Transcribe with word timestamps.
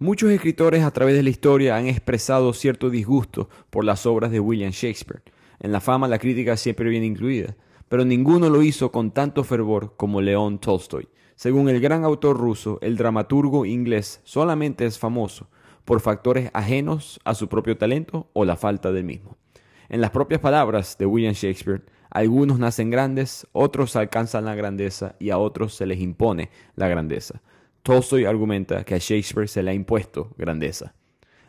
Muchos 0.00 0.30
escritores 0.30 0.84
a 0.84 0.92
través 0.92 1.16
de 1.16 1.24
la 1.24 1.30
historia 1.30 1.76
han 1.76 1.88
expresado 1.88 2.52
cierto 2.52 2.88
disgusto 2.88 3.48
por 3.68 3.84
las 3.84 4.06
obras 4.06 4.30
de 4.30 4.38
William 4.38 4.70
Shakespeare. 4.70 5.24
En 5.58 5.72
la 5.72 5.80
fama 5.80 6.06
la 6.06 6.20
crítica 6.20 6.56
siempre 6.56 6.88
viene 6.88 7.06
incluida, 7.06 7.56
pero 7.88 8.04
ninguno 8.04 8.48
lo 8.48 8.62
hizo 8.62 8.92
con 8.92 9.10
tanto 9.10 9.42
fervor 9.42 9.96
como 9.96 10.20
León 10.20 10.60
Tolstoy. 10.60 11.08
Según 11.34 11.68
el 11.68 11.80
gran 11.80 12.04
autor 12.04 12.38
ruso, 12.38 12.78
el 12.80 12.96
dramaturgo 12.96 13.66
inglés 13.66 14.20
solamente 14.22 14.86
es 14.86 15.00
famoso 15.00 15.48
por 15.84 15.98
factores 15.98 16.52
ajenos 16.54 17.18
a 17.24 17.34
su 17.34 17.48
propio 17.48 17.76
talento 17.76 18.30
o 18.34 18.44
la 18.44 18.54
falta 18.54 18.92
del 18.92 19.02
mismo. 19.02 19.36
En 19.88 20.00
las 20.00 20.12
propias 20.12 20.40
palabras 20.40 20.96
de 20.96 21.06
William 21.06 21.34
Shakespeare, 21.34 21.82
algunos 22.08 22.60
nacen 22.60 22.90
grandes, 22.90 23.48
otros 23.50 23.96
alcanzan 23.96 24.44
la 24.44 24.54
grandeza 24.54 25.16
y 25.18 25.30
a 25.30 25.38
otros 25.38 25.74
se 25.74 25.86
les 25.86 25.98
impone 25.98 26.50
la 26.76 26.86
grandeza. 26.86 27.42
Tolstoy 27.88 28.26
argumenta 28.26 28.84
que 28.84 28.94
a 28.94 28.98
Shakespeare 28.98 29.48
se 29.48 29.62
le 29.62 29.70
ha 29.70 29.72
impuesto 29.72 30.34
grandeza. 30.36 30.94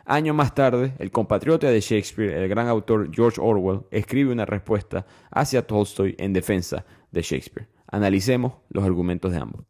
Años 0.05 0.33
más 0.33 0.55
tarde, 0.55 0.93
el 0.97 1.11
compatriota 1.11 1.69
de 1.69 1.81
Shakespeare, 1.81 2.31
el 2.31 2.47
gran 2.47 2.69
autor 2.69 3.13
George 3.13 3.41
Orwell, 3.41 3.81
escribe 3.91 4.31
una 4.31 4.45
respuesta 4.45 5.05
hacia 5.31 5.67
Tolstoy 5.67 6.15
en 6.17 6.31
defensa 6.31 6.85
de 7.11 7.23
Shakespeare. 7.23 7.67
Analicemos 7.87 8.53
los 8.69 8.85
argumentos 8.85 9.33
de 9.33 9.37
ambos. 9.39 9.65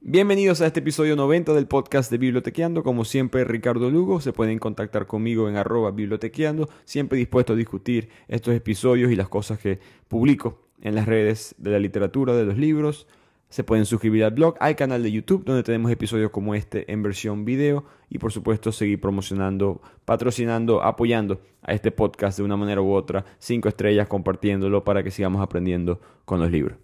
Bienvenidos 0.00 0.60
a 0.60 0.68
este 0.68 0.78
episodio 0.78 1.16
90 1.16 1.54
del 1.54 1.66
podcast 1.66 2.08
de 2.08 2.18
Bibliotequeando. 2.18 2.84
Como 2.84 3.04
siempre, 3.04 3.42
Ricardo 3.42 3.90
Lugo. 3.90 4.20
Se 4.20 4.32
pueden 4.32 4.60
contactar 4.60 5.08
conmigo 5.08 5.48
en 5.48 5.56
arroba 5.56 5.90
bibliotequeando. 5.90 6.68
Siempre 6.84 7.18
dispuesto 7.18 7.54
a 7.54 7.56
discutir 7.56 8.10
estos 8.28 8.54
episodios 8.54 9.10
y 9.10 9.16
las 9.16 9.28
cosas 9.28 9.58
que 9.58 9.80
publico 10.06 10.68
en 10.82 10.94
las 10.94 11.06
redes 11.06 11.56
de 11.58 11.72
la 11.72 11.80
literatura, 11.80 12.36
de 12.36 12.44
los 12.44 12.56
libros, 12.56 13.08
se 13.52 13.64
pueden 13.64 13.84
suscribir 13.84 14.24
al 14.24 14.30
blog, 14.30 14.54
al 14.60 14.76
canal 14.76 15.02
de 15.02 15.12
YouTube, 15.12 15.44
donde 15.44 15.62
tenemos 15.62 15.92
episodios 15.92 16.30
como 16.30 16.54
este 16.54 16.90
en 16.90 17.02
versión 17.02 17.44
video. 17.44 17.84
Y 18.08 18.16
por 18.16 18.32
supuesto 18.32 18.72
seguir 18.72 18.98
promocionando, 18.98 19.82
patrocinando, 20.06 20.82
apoyando 20.82 21.42
a 21.60 21.74
este 21.74 21.90
podcast 21.90 22.38
de 22.38 22.44
una 22.44 22.56
manera 22.56 22.80
u 22.80 22.90
otra, 22.94 23.26
cinco 23.38 23.68
estrellas, 23.68 24.08
compartiéndolo 24.08 24.84
para 24.84 25.02
que 25.02 25.10
sigamos 25.10 25.42
aprendiendo 25.42 26.00
con 26.24 26.40
los 26.40 26.50
libros. 26.50 26.78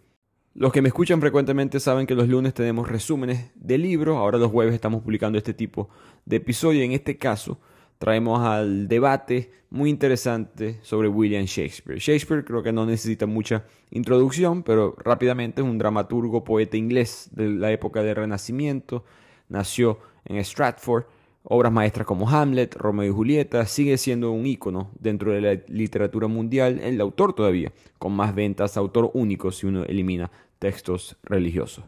Los 0.52 0.70
que 0.70 0.82
me 0.82 0.88
escuchan 0.88 1.22
frecuentemente 1.22 1.80
saben 1.80 2.06
que 2.06 2.14
los 2.14 2.28
lunes 2.28 2.52
tenemos 2.52 2.86
resúmenes 2.86 3.50
de 3.54 3.78
libros, 3.78 4.18
ahora 4.18 4.36
los 4.36 4.50
jueves 4.50 4.74
estamos 4.74 5.02
publicando 5.02 5.38
este 5.38 5.54
tipo 5.54 5.88
de 6.26 6.36
episodio, 6.36 6.82
en 6.82 6.92
este 6.92 7.16
caso 7.16 7.58
traemos 7.98 8.40
al 8.40 8.88
debate 8.88 9.50
muy 9.70 9.90
interesante 9.90 10.78
sobre 10.82 11.08
William 11.08 11.44
Shakespeare. 11.44 11.98
Shakespeare 11.98 12.44
creo 12.44 12.62
que 12.62 12.72
no 12.72 12.86
necesita 12.86 13.26
mucha 13.26 13.64
introducción, 13.90 14.62
pero 14.62 14.94
rápidamente 14.98 15.60
es 15.60 15.68
un 15.68 15.78
dramaturgo, 15.78 16.44
poeta 16.44 16.76
inglés 16.76 17.28
de 17.32 17.48
la 17.50 17.70
época 17.72 18.02
del 18.02 18.16
Renacimiento. 18.16 19.04
Nació 19.48 19.98
en 20.24 20.42
Stratford. 20.44 21.04
Obras 21.50 21.72
maestras 21.72 22.06
como 22.06 22.28
Hamlet, 22.28 22.74
Romeo 22.74 23.06
y 23.10 23.14
Julieta, 23.14 23.64
sigue 23.64 23.96
siendo 23.96 24.32
un 24.32 24.44
ícono 24.44 24.90
dentro 24.98 25.32
de 25.32 25.40
la 25.40 25.62
literatura 25.68 26.26
mundial, 26.26 26.78
el 26.80 27.00
autor 27.00 27.32
todavía, 27.32 27.72
con 27.98 28.12
más 28.12 28.34
ventas, 28.34 28.76
autor 28.76 29.10
único 29.14 29.50
si 29.50 29.66
uno 29.66 29.84
elimina 29.84 30.30
textos 30.58 31.16
religiosos. 31.22 31.84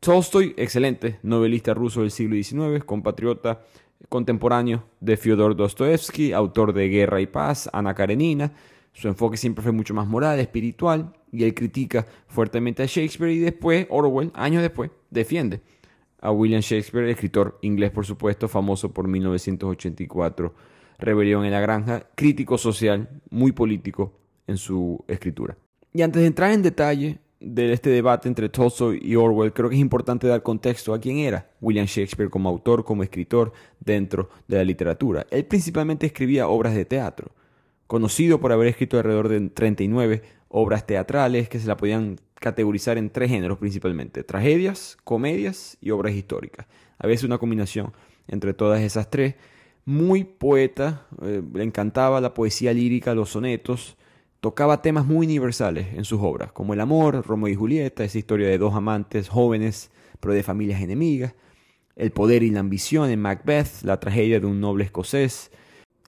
Tolstoy, 0.00 0.54
excelente 0.56 1.18
novelista 1.22 1.74
ruso 1.74 2.00
del 2.00 2.10
siglo 2.10 2.36
XIX, 2.36 2.84
compatriota 2.84 3.60
contemporáneo 4.08 4.84
de 5.00 5.16
Fyodor 5.16 5.56
Dostoevsky, 5.56 6.32
autor 6.32 6.72
de 6.72 6.88
Guerra 6.88 7.20
y 7.20 7.26
Paz, 7.26 7.68
Ana 7.72 7.94
Karenina. 7.94 8.52
Su 8.92 9.08
enfoque 9.08 9.36
siempre 9.36 9.62
fue 9.62 9.72
mucho 9.72 9.94
más 9.94 10.06
moral, 10.06 10.38
espiritual, 10.38 11.12
y 11.30 11.44
él 11.44 11.54
critica 11.54 12.06
fuertemente 12.26 12.82
a 12.82 12.86
Shakespeare 12.86 13.32
y 13.32 13.38
después, 13.38 13.86
Orwell, 13.88 14.30
años 14.34 14.62
después, 14.62 14.90
defiende 15.10 15.60
a 16.20 16.30
William 16.30 16.60
Shakespeare, 16.60 17.10
escritor 17.10 17.58
inglés 17.62 17.90
por 17.90 18.06
supuesto, 18.06 18.48
famoso 18.48 18.92
por 18.92 19.08
1984, 19.08 20.54
Rebelión 20.98 21.44
en 21.44 21.50
la 21.50 21.60
Granja, 21.60 22.06
crítico 22.14 22.56
social, 22.56 23.08
muy 23.30 23.52
político 23.52 24.12
en 24.46 24.56
su 24.56 25.04
escritura. 25.08 25.56
Y 25.92 26.02
antes 26.02 26.22
de 26.22 26.28
entrar 26.28 26.52
en 26.52 26.62
detalle 26.62 27.18
de 27.44 27.72
este 27.72 27.90
debate 27.90 28.28
entre 28.28 28.48
Tolstoy 28.48 29.00
y 29.02 29.16
Orwell, 29.16 29.52
creo 29.52 29.68
que 29.68 29.74
es 29.74 29.80
importante 29.80 30.26
dar 30.26 30.42
contexto 30.42 30.94
a 30.94 31.00
quién 31.00 31.18
era 31.18 31.50
William 31.60 31.86
Shakespeare 31.86 32.30
como 32.30 32.48
autor, 32.48 32.84
como 32.84 33.02
escritor 33.02 33.52
dentro 33.80 34.30
de 34.48 34.56
la 34.56 34.64
literatura. 34.64 35.26
Él 35.30 35.44
principalmente 35.44 36.06
escribía 36.06 36.48
obras 36.48 36.74
de 36.74 36.84
teatro, 36.84 37.32
conocido 37.86 38.40
por 38.40 38.52
haber 38.52 38.68
escrito 38.68 38.96
alrededor 38.96 39.28
de 39.28 39.50
39 39.50 40.22
obras 40.48 40.86
teatrales 40.86 41.48
que 41.48 41.58
se 41.58 41.66
la 41.66 41.76
podían 41.76 42.18
categorizar 42.34 42.98
en 42.98 43.10
tres 43.10 43.30
géneros 43.30 43.58
principalmente, 43.58 44.24
tragedias, 44.24 44.96
comedias 45.04 45.78
y 45.80 45.90
obras 45.90 46.14
históricas. 46.14 46.66
A 46.98 47.06
veces 47.06 47.24
una 47.24 47.38
combinación 47.38 47.92
entre 48.28 48.54
todas 48.54 48.80
esas 48.82 49.10
tres. 49.10 49.34
Muy 49.84 50.24
poeta, 50.24 51.06
eh, 51.22 51.42
le 51.54 51.64
encantaba 51.64 52.20
la 52.20 52.34
poesía 52.34 52.72
lírica, 52.72 53.14
los 53.14 53.30
sonetos, 53.30 53.96
tocaba 54.42 54.82
temas 54.82 55.06
muy 55.06 55.24
universales 55.24 55.94
en 55.94 56.04
sus 56.04 56.20
obras, 56.20 56.50
como 56.50 56.74
el 56.74 56.80
amor, 56.80 57.24
Romeo 57.24 57.46
y 57.46 57.54
Julieta, 57.54 58.02
esa 58.02 58.18
historia 58.18 58.48
de 58.48 58.58
dos 58.58 58.74
amantes 58.74 59.28
jóvenes, 59.28 59.92
pero 60.18 60.34
de 60.34 60.42
familias 60.42 60.82
enemigas, 60.82 61.36
el 61.94 62.10
poder 62.10 62.42
y 62.42 62.50
la 62.50 62.58
ambición 62.58 63.08
en 63.08 63.20
Macbeth, 63.20 63.82
la 63.84 64.00
tragedia 64.00 64.40
de 64.40 64.46
un 64.46 64.60
noble 64.60 64.82
escocés, 64.82 65.52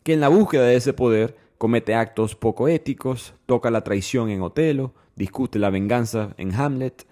que 0.03 0.15
en 0.15 0.21
la 0.21 0.27
búsqueda 0.27 0.65
de 0.65 0.75
ese 0.75 0.93
poder 0.93 1.37
comete 1.59 1.94
actos 1.94 2.34
poco 2.34 2.67
éticos, 2.67 3.34
toca 3.47 3.71
la 3.71 3.84
traición 3.84 4.31
en 4.31 4.43
Otelo, 4.43 4.94
discute 5.15 5.61
la 5.61 5.71
venganza 5.71 6.34
en 6.37 6.53
Hamlet. 6.56 7.06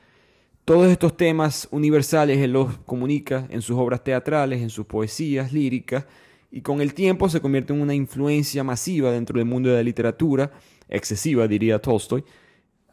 Todos 0.65 0.91
estos 0.91 1.17
temas 1.17 1.69
universales 1.71 2.39
él 2.39 2.51
los 2.51 2.79
comunica 2.79 3.47
en 3.51 3.63
sus 3.63 3.79
obras 3.79 4.03
teatrales, 4.03 4.61
en 4.61 4.71
sus 4.71 4.87
poesías 4.87 5.53
líricas, 5.53 6.05
y 6.51 6.63
con 6.63 6.81
el 6.81 6.95
tiempo 6.95 7.29
se 7.29 7.41
convierte 7.41 7.73
en 7.73 7.81
una 7.81 7.95
influencia 7.95 8.65
masiva 8.65 9.13
dentro 9.13 9.39
del 9.39 9.47
mundo 9.47 9.71
de 9.71 9.77
la 9.77 9.83
literatura, 9.85 10.51
excesiva, 10.93 11.49
diría 11.49 11.81
Tolstoy, 11.81 12.25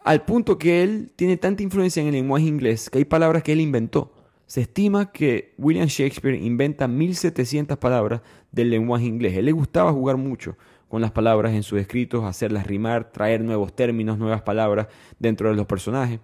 al 0.04 0.24
punto 0.24 0.58
que 0.58 0.82
él 0.82 1.12
tiene 1.16 1.38
tanta 1.38 1.62
influencia 1.62 2.02
en 2.02 2.08
el 2.08 2.14
lenguaje 2.14 2.46
inglés 2.46 2.90
que 2.90 2.98
hay 2.98 3.06
palabras 3.06 3.44
que 3.44 3.52
él 3.54 3.62
inventó. 3.62 4.14
Se 4.48 4.62
estima 4.62 5.12
que 5.12 5.54
William 5.58 5.88
Shakespeare 5.88 6.36
inventa 6.36 6.88
1700 6.88 7.78
palabras 7.78 8.22
del 8.52 8.72
lenguaje 8.72 9.06
inglés. 9.06 9.38
Él 9.38 9.46
le 9.46 9.52
gustaba 9.52 9.92
jugar 9.92 10.18
mucho 10.18 10.58
con 10.88 11.02
las 11.02 11.12
palabras 11.12 11.54
en 11.54 11.62
sus 11.62 11.80
escritos, 11.80 12.24
hacerlas 12.24 12.66
rimar, 12.66 13.12
traer 13.12 13.44
nuevos 13.44 13.76
términos, 13.76 14.18
nuevas 14.18 14.42
palabras 14.42 14.88
dentro 15.20 15.50
de 15.50 15.56
los 15.56 15.68
personajes. 15.68 16.20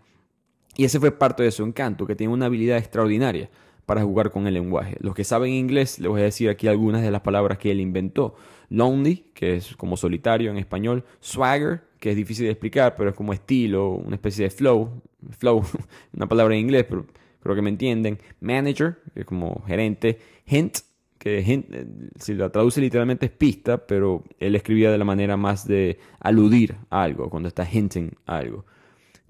Y 0.75 0.85
ese 0.85 0.99
fue 0.99 1.11
parte 1.11 1.43
de 1.43 1.51
su 1.51 1.63
encanto, 1.63 2.07
que 2.07 2.15
tiene 2.15 2.33
una 2.33 2.47
habilidad 2.47 2.79
extraordinaria 2.79 3.49
para 3.85 4.03
jugar 4.03 4.31
con 4.31 4.47
el 4.47 4.53
lenguaje. 4.53 4.97
Los 4.99 5.13
que 5.13 5.23
saben 5.23 5.51
inglés, 5.51 5.99
les 5.99 6.09
voy 6.09 6.21
a 6.21 6.25
decir 6.25 6.49
aquí 6.49 6.67
algunas 6.67 7.01
de 7.01 7.11
las 7.11 7.21
palabras 7.21 7.57
que 7.57 7.71
él 7.71 7.79
inventó. 7.79 8.35
Lonely, 8.69 9.25
que 9.33 9.55
es 9.55 9.75
como 9.75 9.95
solitario 9.95 10.49
en 10.49 10.57
español. 10.57 11.03
Swagger, 11.19 11.81
que 11.99 12.11
es 12.11 12.15
difícil 12.15 12.45
de 12.45 12.51
explicar, 12.51 12.95
pero 12.95 13.11
es 13.11 13.15
como 13.15 13.33
estilo, 13.33 13.89
una 13.91 14.15
especie 14.15 14.45
de 14.45 14.49
flow. 14.49 15.01
Flow, 15.37 15.63
una 16.13 16.27
palabra 16.27 16.55
en 16.55 16.61
inglés, 16.61 16.85
pero 16.89 17.05
creo 17.41 17.55
que 17.55 17.61
me 17.61 17.69
entienden. 17.69 18.17
Manager, 18.39 18.97
que 19.13 19.21
es 19.21 19.25
como 19.25 19.63
gerente. 19.65 20.19
Hint, 20.47 20.79
que 21.17 21.39
eh, 21.39 21.87
si 22.19 22.33
la 22.33 22.49
traduce 22.49 22.81
literalmente 22.81 23.27
es 23.27 23.31
pista, 23.31 23.85
pero 23.85 24.23
él 24.39 24.55
escribía 24.55 24.91
de 24.91 24.97
la 24.97 25.05
manera 25.05 25.37
más 25.37 25.67
de 25.67 25.99
aludir 26.19 26.75
a 26.89 27.03
algo, 27.03 27.29
cuando 27.29 27.49
está 27.49 27.67
hinting 27.71 28.11
algo. 28.25 28.65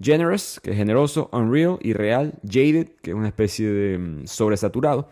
Generous, 0.00 0.60
que 0.62 0.72
es 0.72 0.76
generoso, 0.76 1.30
unreal, 1.32 1.78
irreal, 1.80 2.34
jaded, 2.44 2.88
que 3.00 3.10
es 3.10 3.16
una 3.16 3.28
especie 3.28 3.70
de 3.70 3.98
mm, 3.98 4.26
sobresaturado, 4.26 5.08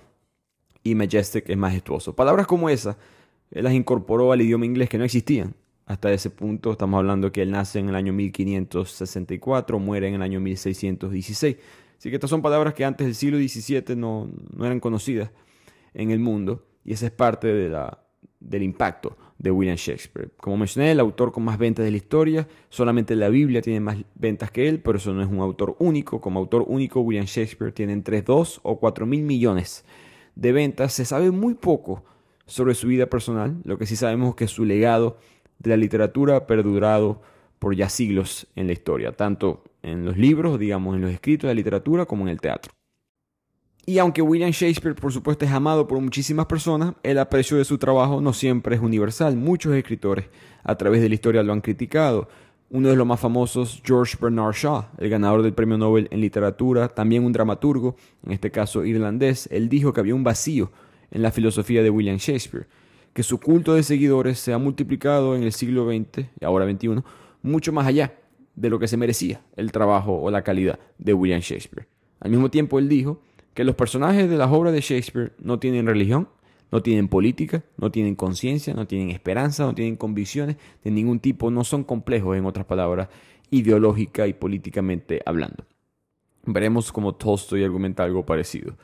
y 0.83 0.95
majestic, 0.95 1.45
que 1.45 1.53
es 1.53 1.59
majestuoso. 1.59 2.15
Palabras 2.15 2.47
como 2.47 2.69
esa, 2.69 2.99
él 3.50 3.65
las 3.65 3.72
incorporó 3.72 4.33
al 4.33 4.43
idioma 4.43 4.67
inglés 4.67 4.89
que 4.89 4.99
no 4.99 5.05
existían. 5.05 5.55
Hasta 5.87 6.12
ese 6.12 6.31
punto 6.31 6.72
estamos 6.72 6.99
hablando 6.99 7.33
que 7.33 7.43
él 7.43 7.50
nace 7.50 7.78
en 7.78 7.89
el 7.89 7.95
año 7.95 8.12
1564, 8.12 9.78
muere 9.78 10.09
en 10.09 10.15
el 10.15 10.22
año 10.22 10.41
1616. 10.41 11.56
Así 11.99 12.11
que 12.11 12.16
estas 12.16 12.31
son 12.31 12.43
palabras 12.43 12.75
que 12.75 12.84
antes 12.84 13.06
del 13.06 13.15
siglo 13.15 13.39
XVII 13.39 13.97
no, 13.97 14.28
no 14.55 14.66
eran 14.66 14.81
conocidas 14.81 15.31
en 15.95 16.11
el 16.11 16.19
mundo, 16.19 16.66
y 16.84 16.93
esa 16.93 17.06
es 17.06 17.12
parte 17.12 17.49
de 17.49 17.71
la, 17.71 18.04
del 18.41 18.63
impacto 18.63 19.16
de 19.39 19.51
William 19.51 19.77
Shakespeare. 19.77 20.31
Como 20.36 20.57
mencioné, 20.57 20.92
el 20.92 21.01
autor 21.01 21.33
con 21.33 21.45
más 21.45 21.59
ventas 21.59 21.84
de 21.84 21.91
la 21.91 21.97
historia, 21.97 22.48
solamente 22.69 23.16
la 23.16 23.28
Biblia 23.28 23.63
tiene 23.63 23.81
más 23.81 23.97
ventas 24.15 24.51
que 24.51 24.69
él, 24.69 24.81
pero 24.81 24.98
eso 24.98 25.13
no 25.13 25.22
es 25.22 25.28
un 25.28 25.41
autor 25.41 25.77
único. 25.78 26.21
Como 26.21 26.41
autor 26.41 26.65
único, 26.66 27.01
William 27.01 27.27
Shakespeare 27.27 27.72
tiene 27.72 27.92
entre 27.92 28.22
2 28.22 28.60
o 28.63 28.78
4 28.78 29.07
mil 29.07 29.22
millones 29.22 29.84
de 30.34 30.53
ventas. 30.53 30.92
Se 30.92 31.04
sabe 31.04 31.31
muy 31.31 31.54
poco 31.54 32.04
sobre 32.47 32.75
su 32.75 32.89
vida 32.89 33.07
personal, 33.07 33.60
lo 33.65 33.78
que 33.78 33.86
sí 33.86 33.97
sabemos 33.97 34.31
es 34.31 34.34
que 34.36 34.48
su 34.48 34.65
legado 34.65 35.19
de 35.59 35.71
la 35.71 35.77
literatura 35.77 36.37
ha 36.37 36.47
perdurado 36.47 37.22
por 37.59 37.75
ya 37.75 37.89
siglos 37.89 38.47
en 38.54 38.66
la 38.66 38.75
historia, 38.75 39.13
tanto 39.13 39.65
en 39.83 40.04
los 40.04 40.16
libros, 40.19 40.59
digamos, 40.59 40.97
en 40.97 41.03
los 41.03 41.10
escritos 41.10 41.48
de 41.48 41.54
la 41.54 41.59
literatura, 41.59 42.04
como 42.04 42.25
en 42.25 42.28
el 42.28 42.41
teatro. 42.41 42.72
Y 43.86 43.98
aunque 43.98 44.22
William 44.22 44.51
Shakespeare 44.51 44.95
por 44.95 45.13
supuesto 45.13 45.45
es 45.45 45.51
amado 45.51 45.86
por 45.86 46.01
muchísimas 46.01 46.47
personas, 46.47 46.95
el 47.03 47.19
aprecio 47.19 47.59
de 47.59 47.66
su 47.66 47.77
trabajo 47.77 48.21
no 48.21 48.33
siempre 48.33 48.77
es 48.77 48.81
universal. 48.81 49.36
Muchos 49.36 49.75
escritores 49.75 50.27
a 50.63 50.75
través 50.77 51.03
de 51.03 51.09
la 51.10 51.15
historia 51.15 51.42
lo 51.42 51.53
han 51.53 51.60
criticado. 51.60 52.28
Uno 52.71 52.89
de 52.89 52.97
los 52.97 53.07
más 53.07 53.21
famosos, 53.21 53.83
George 53.84 54.16
Bernard 54.19 54.54
Shaw, 54.54 54.86
el 54.98 55.10
ganador 55.10 55.42
del 55.42 55.53
Premio 55.53 55.77
Nobel 55.77 56.09
en 56.10 56.22
Literatura, 56.22 56.89
también 56.89 57.25
un 57.25 57.33
dramaturgo, 57.33 57.95
en 58.25 58.33
este 58.33 58.51
caso 58.51 58.84
irlandés, 58.86 59.48
él 59.53 59.69
dijo 59.69 59.92
que 59.92 60.01
había 60.01 60.15
un 60.15 60.25
vacío 60.25 60.72
en 61.10 61.21
la 61.21 61.30
filosofía 61.30 61.83
de 61.83 61.91
William 61.91 62.16
Shakespeare, 62.16 62.66
que 63.13 63.22
su 63.22 63.39
culto 63.39 63.75
de 63.75 63.83
seguidores 63.83 64.39
se 64.39 64.54
ha 64.54 64.59
multiplicado 64.59 65.37
en 65.37 65.42
el 65.42 65.53
siglo 65.53 65.87
XX 65.87 66.27
y 66.41 66.45
ahora 66.45 66.69
XXI 66.69 67.03
mucho 67.42 67.72
más 67.72 67.87
allá 67.87 68.15
de 68.57 68.71
lo 68.71 68.78
que 68.78 68.89
se 68.89 68.97
merecía 68.97 69.42
el 69.57 69.71
trabajo 69.71 70.19
o 70.21 70.30
la 70.30 70.42
calidad 70.42 70.78
de 70.98 71.13
William 71.13 71.41
Shakespeare. 71.41 71.87
Al 72.19 72.30
mismo 72.30 72.51
tiempo, 72.51 72.78
él 72.78 72.89
dijo 72.89 73.21
que 73.54 73.65
los 73.65 73.74
personajes 73.74 74.28
de 74.28 74.36
las 74.36 74.51
obras 74.51 74.72
de 74.72 74.80
Shakespeare 74.80 75.33
no 75.39 75.59
tienen 75.59 75.86
religión, 75.86 76.28
no 76.71 76.83
tienen 76.83 77.09
política, 77.09 77.62
no 77.77 77.91
tienen 77.91 78.16
conciencia, 78.16 78.74
no 78.74 78.86
tienen 78.86 79.10
esperanza, 79.10 79.65
no 79.65 79.74
tienen 79.74 79.97
convicciones 79.97 80.56
de 80.83 80.91
ningún 80.91 81.21
tipo, 81.21 81.51
no 81.51 81.62
son 81.62 81.84
complejos, 81.84 82.36
en 82.36 82.47
otras 82.47 82.66
palabras, 82.66 83.09
ideológica 83.51 84.27
y 84.27 84.33
políticamente 84.33 85.22
hablando. 85.24 85.65
Veremos 86.45 86.91
cómo 86.92 87.15
Tolstoy 87.15 87.62
argumenta 87.62 88.03
algo 88.03 88.27
parecido. 88.27 88.77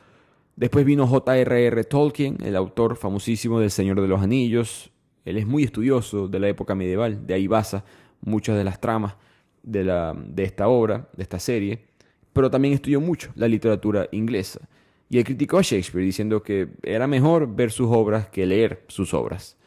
Después 0.55 0.85
vino 0.85 1.05
J.R.R. 1.05 1.83
Tolkien, 1.83 2.37
el 2.43 2.55
autor 2.55 2.95
famosísimo 2.95 3.59
del 3.59 3.71
Señor 3.71 4.01
de 4.01 4.07
los 4.07 4.21
Anillos. 4.21 4.91
Él 5.25 5.37
es 5.37 5.45
muy 5.45 5.63
estudioso 5.63 6.27
de 6.27 6.39
la 6.39 6.47
época 6.47 6.75
medieval, 6.75 7.27
de 7.27 7.33
ahí 7.33 7.47
basa 7.47 7.83
muchas 8.21 8.57
de 8.57 8.63
las 8.63 8.79
tramas 8.79 9.15
de, 9.63 10.33
esta 10.37 10.67
obra, 10.67 11.09
de 11.15 11.23
esta 11.23 11.39
serie, 11.39 11.87
pero 12.33 12.49
también 12.49 12.73
estudió 12.73 13.01
mucho 13.01 13.31
la 13.35 13.47
literatura 13.47 14.07
inglesa. 14.11 14.61
Y 15.09 15.17
él 15.17 15.25
criticó 15.25 15.57
a 15.57 15.61
Shakespeare 15.61 16.05
diciendo 16.05 16.41
que 16.41 16.69
era 16.83 17.05
mejor 17.05 17.53
ver 17.53 17.71
sus 17.71 17.87
obras 17.89 18.29
que 18.29 18.45
leer 18.45 18.85
sus 18.87 19.13
obras. 19.13 19.57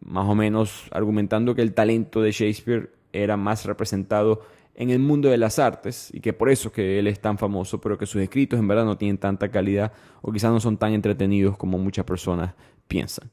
Más 0.00 0.28
o 0.28 0.34
menos 0.34 0.84
argumentando 0.92 1.54
que 1.54 1.62
el 1.62 1.74
talento 1.74 2.22
de 2.22 2.30
Shakespeare 2.30 2.90
era 3.12 3.36
más 3.36 3.64
representado 3.64 4.42
en 4.76 4.90
el 4.90 4.98
mundo 4.98 5.28
de 5.28 5.38
las 5.38 5.58
artes 5.58 6.10
y 6.12 6.20
que 6.20 6.32
por 6.32 6.50
eso 6.50 6.72
que 6.72 6.98
él 6.98 7.06
es 7.06 7.20
tan 7.20 7.38
famoso, 7.38 7.80
pero 7.80 7.98
que 7.98 8.06
sus 8.06 8.22
escritos 8.22 8.58
en 8.58 8.68
verdad 8.68 8.84
no 8.84 8.96
tienen 8.96 9.18
tanta 9.18 9.50
calidad 9.50 9.92
o 10.22 10.32
quizás 10.32 10.52
no 10.52 10.60
son 10.60 10.76
tan 10.76 10.92
entretenidos 10.92 11.56
como 11.56 11.78
muchas 11.78 12.04
personas 12.04 12.54
piensan. 12.88 13.30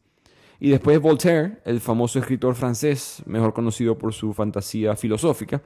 Y 0.60 0.70
después 0.70 1.00
Voltaire, 1.00 1.58
el 1.66 1.80
famoso 1.80 2.20
escritor 2.20 2.54
francés, 2.56 3.24
mejor 3.26 3.54
conocido 3.54 3.98
por 3.98 4.14
su 4.14 4.34
fantasía 4.34 4.96
filosófica, 4.96 5.62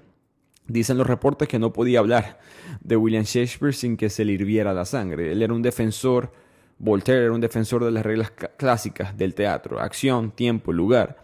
Dicen 0.67 0.97
los 0.97 1.05
reportes 1.05 1.47
que 1.47 1.59
no 1.59 1.73
podía 1.73 1.99
hablar 1.99 2.39
de 2.81 2.97
William 2.97 3.23
Shakespeare 3.23 3.73
sin 3.73 3.97
que 3.97 4.09
se 4.09 4.25
le 4.25 4.33
hirviera 4.33 4.73
la 4.73 4.85
sangre. 4.85 5.31
Él 5.31 5.43
era 5.43 5.53
un 5.53 5.61
defensor, 5.61 6.31
Voltaire 6.79 7.23
era 7.25 7.33
un 7.33 7.41
defensor 7.41 7.83
de 7.83 7.91
las 7.91 8.03
reglas 8.03 8.31
clásicas 8.57 9.15
del 9.15 9.35
teatro, 9.35 9.79
acción, 9.79 10.31
tiempo, 10.31 10.73
lugar. 10.73 11.17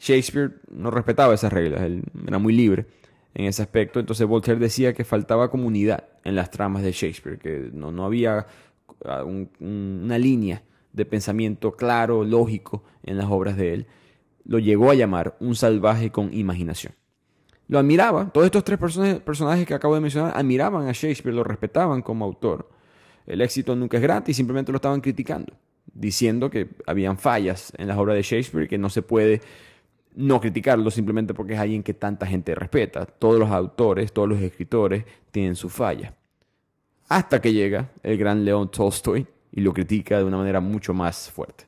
Shakespeare 0.00 0.60
no 0.70 0.90
respetaba 0.90 1.34
esas 1.34 1.52
reglas, 1.52 1.82
él 1.82 2.04
era 2.26 2.38
muy 2.38 2.54
libre 2.54 2.86
en 3.34 3.44
ese 3.44 3.62
aspecto. 3.62 4.00
Entonces 4.00 4.26
Voltaire 4.26 4.58
decía 4.58 4.94
que 4.94 5.04
faltaba 5.04 5.50
comunidad 5.50 6.04
en 6.24 6.34
las 6.34 6.50
tramas 6.50 6.82
de 6.82 6.92
Shakespeare, 6.92 7.38
que 7.38 7.70
no, 7.72 7.92
no 7.92 8.06
había 8.06 8.46
ah, 9.04 9.24
una 9.24 10.18
línea 10.18 10.62
de 10.94 11.04
pensamiento 11.04 11.76
claro, 11.76 12.24
lógico 12.24 12.82
en 13.02 13.18
las 13.18 13.26
obras 13.26 13.58
de 13.58 13.74
él. 13.74 13.86
Lo 14.46 14.58
llegó 14.58 14.90
a 14.90 14.94
llamar 14.94 15.36
un 15.38 15.54
salvaje 15.54 16.10
con 16.10 16.32
imaginación 16.32 16.94
lo 17.68 17.78
admiraba. 17.78 18.30
Todos 18.30 18.46
estos 18.46 18.64
tres 18.64 18.78
personajes 18.78 19.66
que 19.66 19.74
acabo 19.74 19.94
de 19.94 20.00
mencionar 20.00 20.32
admiraban 20.36 20.88
a 20.88 20.92
Shakespeare, 20.92 21.34
lo 21.34 21.44
respetaban 21.44 22.02
como 22.02 22.24
autor. 22.24 22.68
El 23.26 23.40
éxito 23.40 23.74
nunca 23.74 23.96
es 23.96 24.02
gratis, 24.02 24.36
simplemente 24.36 24.72
lo 24.72 24.76
estaban 24.76 25.00
criticando, 25.00 25.52
diciendo 25.92 26.48
que 26.48 26.68
habían 26.86 27.18
fallas 27.18 27.72
en 27.76 27.88
las 27.88 27.98
obras 27.98 28.16
de 28.16 28.22
Shakespeare 28.22 28.68
que 28.68 28.78
no 28.78 28.88
se 28.88 29.02
puede 29.02 29.40
no 30.14 30.40
criticarlo 30.40 30.90
simplemente 30.90 31.34
porque 31.34 31.52
es 31.52 31.58
alguien 31.58 31.82
que 31.82 31.92
tanta 31.92 32.26
gente 32.26 32.54
respeta. 32.54 33.04
Todos 33.04 33.38
los 33.38 33.50
autores, 33.50 34.12
todos 34.12 34.28
los 34.28 34.40
escritores 34.40 35.04
tienen 35.30 35.56
sus 35.56 35.72
fallas. 35.72 36.12
Hasta 37.08 37.40
que 37.40 37.52
llega 37.52 37.90
el 38.02 38.16
gran 38.16 38.44
León 38.44 38.70
Tolstoy 38.70 39.26
y 39.52 39.60
lo 39.60 39.72
critica 39.72 40.18
de 40.18 40.24
una 40.24 40.38
manera 40.38 40.60
mucho 40.60 40.94
más 40.94 41.30
fuerte. 41.30 41.64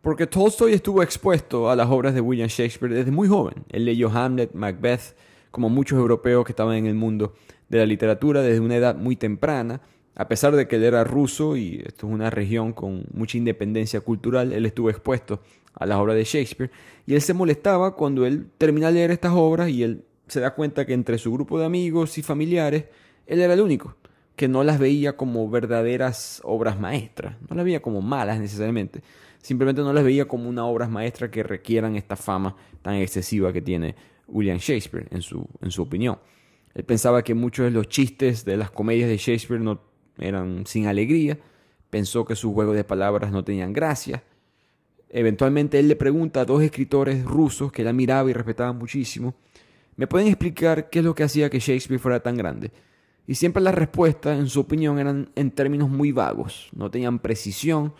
Porque 0.00 0.26
Tolstoy 0.26 0.72
estuvo 0.72 1.02
expuesto 1.02 1.70
a 1.70 1.76
las 1.76 1.88
obras 1.88 2.14
de 2.14 2.20
William 2.20 2.48
Shakespeare 2.48 2.92
desde 2.92 3.12
muy 3.12 3.28
joven. 3.28 3.64
Él 3.68 3.84
leyó 3.84 4.10
Hamlet, 4.10 4.52
Macbeth, 4.54 5.14
como 5.52 5.68
muchos 5.68 5.98
europeos 5.98 6.44
que 6.44 6.50
estaban 6.50 6.76
en 6.76 6.86
el 6.86 6.94
mundo 6.94 7.34
de 7.68 7.78
la 7.78 7.86
literatura 7.86 8.42
desde 8.42 8.58
una 8.58 8.76
edad 8.76 8.96
muy 8.96 9.14
temprana. 9.14 9.80
A 10.16 10.26
pesar 10.26 10.56
de 10.56 10.66
que 10.66 10.76
él 10.76 10.84
era 10.84 11.04
ruso 11.04 11.56
y 11.56 11.82
esto 11.86 12.08
es 12.08 12.12
una 12.12 12.28
región 12.28 12.72
con 12.72 13.04
mucha 13.14 13.38
independencia 13.38 14.00
cultural, 14.00 14.52
él 14.52 14.66
estuvo 14.66 14.90
expuesto 14.90 15.40
a 15.74 15.86
las 15.86 15.98
obras 15.98 16.16
de 16.16 16.24
Shakespeare. 16.24 16.70
Y 17.06 17.14
él 17.14 17.22
se 17.22 17.34
molestaba 17.34 17.94
cuando 17.94 18.26
él 18.26 18.48
termina 18.58 18.88
de 18.88 18.94
leer 18.94 19.10
estas 19.12 19.32
obras 19.32 19.68
y 19.68 19.84
él 19.84 20.04
se 20.26 20.40
da 20.40 20.54
cuenta 20.54 20.84
que 20.84 20.94
entre 20.94 21.18
su 21.18 21.32
grupo 21.32 21.58
de 21.58 21.66
amigos 21.66 22.18
y 22.18 22.22
familiares 22.22 22.84
él 23.26 23.40
era 23.40 23.54
el 23.54 23.60
único 23.60 23.96
que 24.36 24.48
no 24.48 24.64
las 24.64 24.78
veía 24.78 25.16
como 25.16 25.48
verdaderas 25.48 26.40
obras 26.44 26.80
maestras, 26.80 27.36
no 27.48 27.54
las 27.54 27.64
veía 27.64 27.82
como 27.82 28.00
malas 28.00 28.40
necesariamente, 28.40 29.02
simplemente 29.42 29.82
no 29.82 29.92
las 29.92 30.04
veía 30.04 30.26
como 30.26 30.48
una 30.48 30.64
obras 30.64 30.90
maestras 30.90 31.30
que 31.30 31.42
requieran 31.42 31.96
esta 31.96 32.16
fama 32.16 32.56
tan 32.80 32.94
excesiva 32.94 33.52
que 33.52 33.60
tiene 33.60 33.94
William 34.26 34.58
Shakespeare, 34.58 35.08
en 35.10 35.22
su, 35.22 35.46
en 35.60 35.70
su 35.70 35.82
opinión. 35.82 36.18
Él 36.74 36.84
pensaba 36.84 37.22
que 37.22 37.34
muchos 37.34 37.64
de 37.64 37.70
los 37.70 37.88
chistes 37.88 38.44
de 38.44 38.56
las 38.56 38.70
comedias 38.70 39.08
de 39.08 39.16
Shakespeare 39.16 39.60
no 39.60 39.80
eran 40.18 40.66
sin 40.66 40.86
alegría, 40.86 41.38
pensó 41.90 42.24
que 42.24 42.36
sus 42.36 42.52
juegos 42.52 42.74
de 42.74 42.84
palabras 42.84 43.32
no 43.32 43.44
tenían 43.44 43.72
gracia. 43.72 44.22
Eventualmente 45.10 45.78
él 45.78 45.88
le 45.88 45.96
pregunta 45.96 46.40
a 46.40 46.44
dos 46.44 46.62
escritores 46.62 47.24
rusos 47.24 47.70
que 47.70 47.82
él 47.82 47.88
admiraba 47.88 48.30
y 48.30 48.32
respetaba 48.32 48.72
muchísimo, 48.72 49.34
¿me 49.96 50.06
pueden 50.06 50.28
explicar 50.28 50.88
qué 50.88 51.00
es 51.00 51.04
lo 51.04 51.14
que 51.14 51.24
hacía 51.24 51.50
que 51.50 51.60
Shakespeare 51.60 52.00
fuera 52.00 52.20
tan 52.20 52.36
grande? 52.36 52.70
Y 53.26 53.34
siempre 53.34 53.62
las 53.62 53.74
respuestas, 53.74 54.38
en 54.38 54.48
su 54.48 54.60
opinión, 54.60 54.98
eran 54.98 55.30
en 55.36 55.50
términos 55.50 55.90
muy 55.90 56.12
vagos, 56.12 56.70
no 56.72 56.90
tenían 56.90 57.18
precisión, 57.18 57.92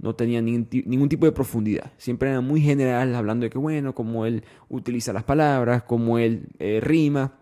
no 0.00 0.14
tenía 0.14 0.40
ningún 0.40 1.08
tipo 1.08 1.26
de 1.26 1.32
profundidad. 1.32 1.92
Siempre 1.98 2.30
era 2.30 2.40
muy 2.40 2.60
general, 2.62 3.14
hablando 3.14 3.44
de 3.44 3.50
que, 3.50 3.58
bueno, 3.58 3.94
cómo 3.94 4.24
él 4.24 4.44
utiliza 4.68 5.12
las 5.12 5.24
palabras, 5.24 5.82
cómo 5.82 6.18
él 6.18 6.48
eh, 6.58 6.80
rima, 6.80 7.34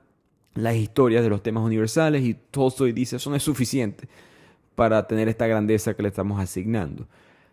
las 0.55 0.75
historias 0.75 1.23
de 1.23 1.31
los 1.31 1.43
temas 1.43 1.65
universales, 1.65 2.25
y 2.25 2.35
Tolstoy 2.35 2.93
dice, 2.93 3.17
eso 3.17 3.31
no 3.31 3.37
es 3.37 3.45
suficiente 3.45 4.09
para 4.75 5.07
tener 5.07 5.29
esta 5.29 5.47
grandeza 5.47 5.95
que 5.95 6.03
le 6.03 6.09
estamos 6.09 6.41
asignando. 6.41 7.07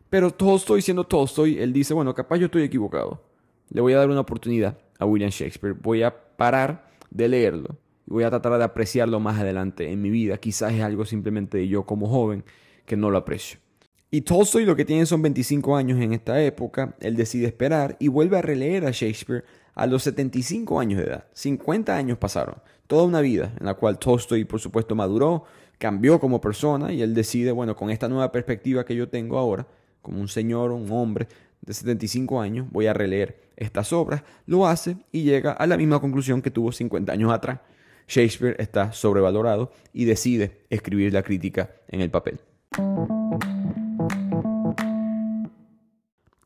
Pero 0.09 0.31
Tolstoy, 0.31 0.81
siendo 0.81 1.03
Tolstoy, 1.03 1.59
él 1.59 1.71
dice, 1.71 1.93
bueno, 1.93 2.13
capaz 2.15 2.37
yo 2.37 2.45
estoy 2.45 2.63
equivocado. 2.63 3.21
Le 3.69 3.81
voy 3.81 3.93
a 3.93 3.97
dar 3.97 4.09
una 4.09 4.21
oportunidad 4.21 4.79
a 4.97 5.05
William 5.05 5.29
Shakespeare. 5.29 5.75
Voy 5.79 6.01
a 6.01 6.15
parar 6.35 6.89
de 7.11 7.27
leerlo 7.27 7.77
y 8.07 8.11
voy 8.11 8.23
a 8.23 8.29
tratar 8.31 8.57
de 8.57 8.63
apreciarlo 8.63 9.19
más 9.19 9.39
adelante 9.39 9.91
en 9.91 10.01
mi 10.01 10.09
vida. 10.09 10.37
Quizás 10.37 10.73
es 10.73 10.81
algo 10.81 11.05
simplemente 11.05 11.59
de 11.59 11.67
yo 11.67 11.83
como 11.85 12.07
joven 12.07 12.43
que 12.85 12.95
no 12.95 13.11
lo 13.11 13.17
aprecio. 13.17 13.59
Y 14.15 14.21
Tolstoy 14.21 14.63
lo 14.63 14.77
que 14.77 14.85
tiene 14.85 15.05
son 15.05 15.21
25 15.21 15.75
años 15.75 15.99
en 15.99 16.13
esta 16.13 16.41
época, 16.41 16.95
él 17.01 17.17
decide 17.17 17.47
esperar 17.47 17.97
y 17.99 18.07
vuelve 18.07 18.37
a 18.37 18.41
releer 18.41 18.85
a 18.85 18.91
Shakespeare 18.91 19.43
a 19.73 19.87
los 19.87 20.03
75 20.03 20.79
años 20.79 21.01
de 21.01 21.07
edad. 21.07 21.25
50 21.33 21.93
años 21.93 22.17
pasaron, 22.17 22.55
toda 22.87 23.03
una 23.03 23.19
vida 23.19 23.53
en 23.59 23.65
la 23.65 23.73
cual 23.73 23.99
Tolstoy 23.99 24.45
por 24.45 24.61
supuesto 24.61 24.95
maduró, 24.95 25.43
cambió 25.77 26.17
como 26.21 26.39
persona 26.39 26.93
y 26.93 27.01
él 27.01 27.13
decide, 27.13 27.51
bueno, 27.51 27.75
con 27.75 27.89
esta 27.89 28.07
nueva 28.07 28.31
perspectiva 28.31 28.85
que 28.85 28.95
yo 28.95 29.09
tengo 29.09 29.37
ahora, 29.37 29.67
como 30.01 30.21
un 30.21 30.29
señor, 30.29 30.71
un 30.71 30.89
hombre 30.93 31.27
de 31.59 31.73
75 31.73 32.39
años, 32.39 32.67
voy 32.71 32.87
a 32.87 32.93
releer 32.93 33.37
estas 33.57 33.91
obras, 33.91 34.23
lo 34.45 34.65
hace 34.65 34.95
y 35.11 35.23
llega 35.23 35.51
a 35.51 35.67
la 35.67 35.75
misma 35.75 35.99
conclusión 35.99 36.41
que 36.41 36.51
tuvo 36.51 36.71
50 36.71 37.11
años 37.11 37.33
atrás. 37.33 37.59
Shakespeare 38.07 38.55
está 38.59 38.93
sobrevalorado 38.93 39.73
y 39.91 40.05
decide 40.05 40.61
escribir 40.69 41.11
la 41.11 41.21
crítica 41.21 41.71
en 41.89 41.99
el 41.99 42.09
papel. 42.09 42.39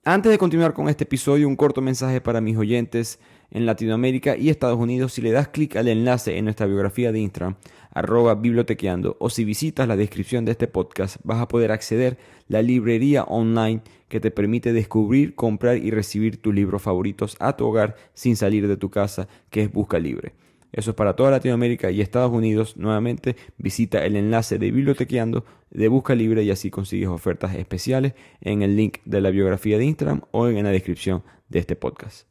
Antes 0.05 0.31
de 0.31 0.37
continuar 0.37 0.73
con 0.73 0.87
este 0.87 1.03
episodio, 1.03 1.45
un 1.45 1.57
corto 1.57 1.81
mensaje 1.81 2.21
para 2.21 2.39
mis 2.39 2.55
oyentes 2.55 3.19
en 3.51 3.65
Latinoamérica 3.65 4.37
y 4.37 4.47
Estados 4.47 4.79
Unidos. 4.79 5.11
Si 5.11 5.21
le 5.21 5.31
das 5.31 5.49
clic 5.49 5.75
al 5.75 5.89
enlace 5.89 6.37
en 6.37 6.45
nuestra 6.45 6.67
biografía 6.67 7.11
de 7.11 7.19
Instagram, 7.19 7.57
arroba 7.91 8.35
bibliotequeando, 8.35 9.17
o 9.19 9.29
si 9.29 9.43
visitas 9.43 9.89
la 9.89 9.97
descripción 9.97 10.45
de 10.45 10.53
este 10.53 10.67
podcast, 10.67 11.17
vas 11.25 11.41
a 11.41 11.49
poder 11.49 11.73
acceder 11.73 12.13
a 12.13 12.43
la 12.47 12.61
librería 12.61 13.25
online 13.25 13.81
que 14.07 14.21
te 14.21 14.31
permite 14.31 14.71
descubrir, 14.71 15.35
comprar 15.35 15.75
y 15.75 15.91
recibir 15.91 16.41
tus 16.41 16.55
libros 16.55 16.81
favoritos 16.81 17.35
a 17.41 17.57
tu 17.57 17.67
hogar 17.67 17.97
sin 18.13 18.37
salir 18.37 18.69
de 18.69 18.77
tu 18.77 18.89
casa, 18.89 19.27
que 19.49 19.63
es 19.63 19.71
Busca 19.71 19.99
Libre. 19.99 20.33
Eso 20.71 20.91
es 20.91 20.95
para 20.95 21.15
toda 21.15 21.31
Latinoamérica 21.31 21.89
y 21.91 22.01
Estados 22.01 22.31
Unidos. 22.31 22.77
Nuevamente 22.77 23.35
visita 23.57 24.05
el 24.05 24.15
enlace 24.15 24.59
de 24.59 24.71
Bibliotequeando 24.71 25.45
de 25.71 25.88
Busca 25.88 26.15
Libre 26.15 26.43
y 26.43 26.51
así 26.51 26.69
consigues 26.69 27.09
ofertas 27.09 27.55
especiales 27.55 28.13
en 28.41 28.61
el 28.61 28.75
link 28.75 28.97
de 29.05 29.21
la 29.21 29.31
biografía 29.31 29.77
de 29.77 29.85
Instagram 29.85 30.21
o 30.31 30.47
en 30.47 30.63
la 30.63 30.71
descripción 30.71 31.23
de 31.49 31.59
este 31.59 31.75
podcast. 31.75 32.27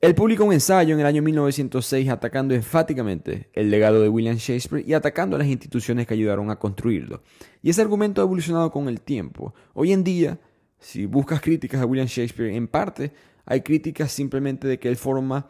Él 0.00 0.14
publicó 0.14 0.44
un 0.44 0.52
ensayo 0.52 0.94
en 0.94 1.00
el 1.00 1.06
año 1.06 1.22
1906 1.22 2.10
atacando 2.10 2.54
enfáticamente 2.54 3.48
el 3.54 3.70
legado 3.70 4.02
de 4.02 4.10
William 4.10 4.36
Shakespeare 4.36 4.84
y 4.86 4.92
atacando 4.92 5.34
a 5.34 5.38
las 5.38 5.48
instituciones 5.48 6.06
que 6.06 6.12
ayudaron 6.12 6.50
a 6.50 6.58
construirlo. 6.58 7.22
Y 7.62 7.70
ese 7.70 7.80
argumento 7.80 8.20
ha 8.20 8.24
evolucionado 8.24 8.70
con 8.70 8.88
el 8.88 9.00
tiempo. 9.00 9.54
Hoy 9.72 9.92
en 9.92 10.04
día, 10.04 10.38
si 10.78 11.06
buscas 11.06 11.40
críticas 11.40 11.80
a 11.80 11.86
William 11.86 12.06
Shakespeare, 12.06 12.54
en 12.54 12.68
parte 12.68 13.12
hay 13.46 13.60
críticas 13.60 14.12
simplemente 14.12 14.68
de 14.68 14.78
que 14.78 14.88
él 14.88 14.96
forma, 14.96 15.48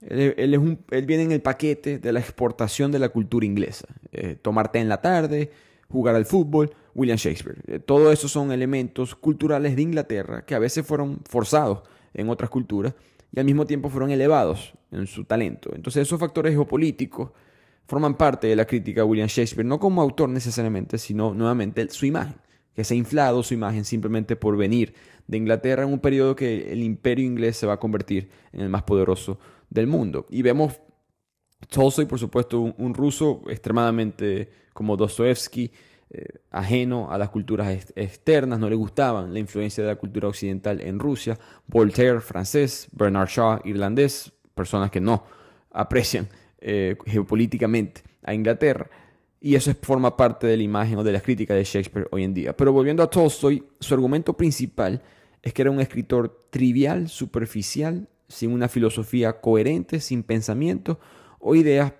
él, 0.00 1.06
viene 1.06 1.22
en 1.22 1.32
el 1.32 1.42
paquete 1.42 1.98
de 1.98 2.12
la 2.12 2.20
exportación 2.20 2.92
de 2.92 2.98
la 2.98 3.08
cultura 3.08 3.46
inglesa. 3.46 3.86
Eh, 4.12 4.36
tomarte 4.40 4.78
en 4.78 4.88
la 4.88 5.00
tarde, 5.00 5.50
jugar 5.88 6.14
al 6.14 6.26
fútbol, 6.26 6.70
William 6.94 7.16
Shakespeare. 7.16 7.58
Eh, 7.66 7.78
todo 7.78 8.12
eso 8.12 8.28
son 8.28 8.52
elementos 8.52 9.14
culturales 9.14 9.76
de 9.76 9.82
Inglaterra 9.82 10.44
que 10.44 10.54
a 10.54 10.58
veces 10.58 10.86
fueron 10.86 11.20
forzados 11.28 11.82
en 12.14 12.28
otras 12.28 12.50
culturas 12.50 12.94
y 13.32 13.38
al 13.38 13.44
mismo 13.44 13.66
tiempo 13.66 13.88
fueron 13.90 14.10
elevados 14.10 14.72
en 14.90 15.06
su 15.06 15.24
talento. 15.24 15.70
Entonces 15.74 16.02
esos 16.02 16.18
factores 16.18 16.52
geopolíticos 16.52 17.30
forman 17.86 18.16
parte 18.16 18.46
de 18.46 18.56
la 18.56 18.64
crítica 18.64 19.02
a 19.02 19.04
William 19.04 19.28
Shakespeare, 19.28 19.66
no 19.66 19.78
como 19.78 20.02
autor 20.02 20.28
necesariamente, 20.28 20.98
sino 20.98 21.34
nuevamente 21.34 21.88
su 21.90 22.06
imagen, 22.06 22.36
que 22.76 22.84
se 22.84 22.94
ha 22.94 22.96
inflado 22.96 23.42
su 23.42 23.54
imagen 23.54 23.84
simplemente 23.84 24.36
por 24.36 24.56
venir 24.56 24.94
de 25.26 25.38
Inglaterra 25.38 25.82
en 25.82 25.88
un 25.88 25.98
periodo 25.98 26.36
que 26.36 26.70
el 26.70 26.82
imperio 26.82 27.24
inglés 27.24 27.56
se 27.56 27.66
va 27.66 27.72
a 27.72 27.80
convertir 27.80 28.28
en 28.52 28.60
el 28.60 28.68
más 28.68 28.82
poderoso 28.82 29.38
del 29.70 29.86
mundo. 29.86 30.26
Y 30.30 30.42
vemos 30.42 30.78
Tolstoy, 31.70 32.04
por 32.04 32.18
supuesto, 32.18 32.60
un, 32.60 32.94
ruso 32.94 33.42
extremadamente 33.48 34.50
como 34.74 34.96
Dostoevsky, 34.96 35.72
eh, 36.10 36.24
ajeno 36.50 37.10
a 37.10 37.18
las 37.18 37.30
culturas 37.30 37.90
externas, 37.96 38.58
no 38.58 38.68
le 38.68 38.76
gustaban 38.76 39.32
la 39.32 39.40
influencia 39.40 39.82
de 39.82 39.88
la 39.88 39.96
cultura 39.96 40.28
occidental 40.28 40.80
en 40.82 40.98
Rusia. 40.98 41.38
Voltaire, 41.66 42.20
francés, 42.20 42.88
Bernard 42.92 43.28
Shaw, 43.28 43.60
irlandés, 43.64 44.32
personas 44.54 44.90
que 44.90 45.00
no 45.00 45.24
aprecian 45.70 46.28
eh, 46.60 46.96
geopolíticamente 47.06 48.02
a 48.22 48.34
Inglaterra. 48.34 48.88
Y 49.40 49.54
eso 49.54 49.72
forma 49.80 50.16
parte 50.16 50.46
de 50.46 50.56
la 50.56 50.62
imagen 50.62 50.98
o 50.98 51.04
de 51.04 51.12
la 51.12 51.20
crítica 51.20 51.54
de 51.54 51.64
Shakespeare 51.64 52.08
hoy 52.10 52.24
en 52.24 52.34
día. 52.34 52.56
Pero 52.56 52.72
volviendo 52.72 53.02
a 53.02 53.10
Tolstoy, 53.10 53.62
su 53.80 53.94
argumento 53.94 54.36
principal 54.36 55.02
es 55.42 55.52
que 55.52 55.62
era 55.62 55.70
un 55.70 55.80
escritor 55.80 56.40
trivial, 56.50 57.08
superficial, 57.08 58.08
sin 58.28 58.50
una 58.50 58.68
filosofía 58.68 59.40
coherente, 59.40 60.00
sin 60.00 60.22
pensamiento 60.22 60.98
o 61.38 61.54
ideas 61.54 61.92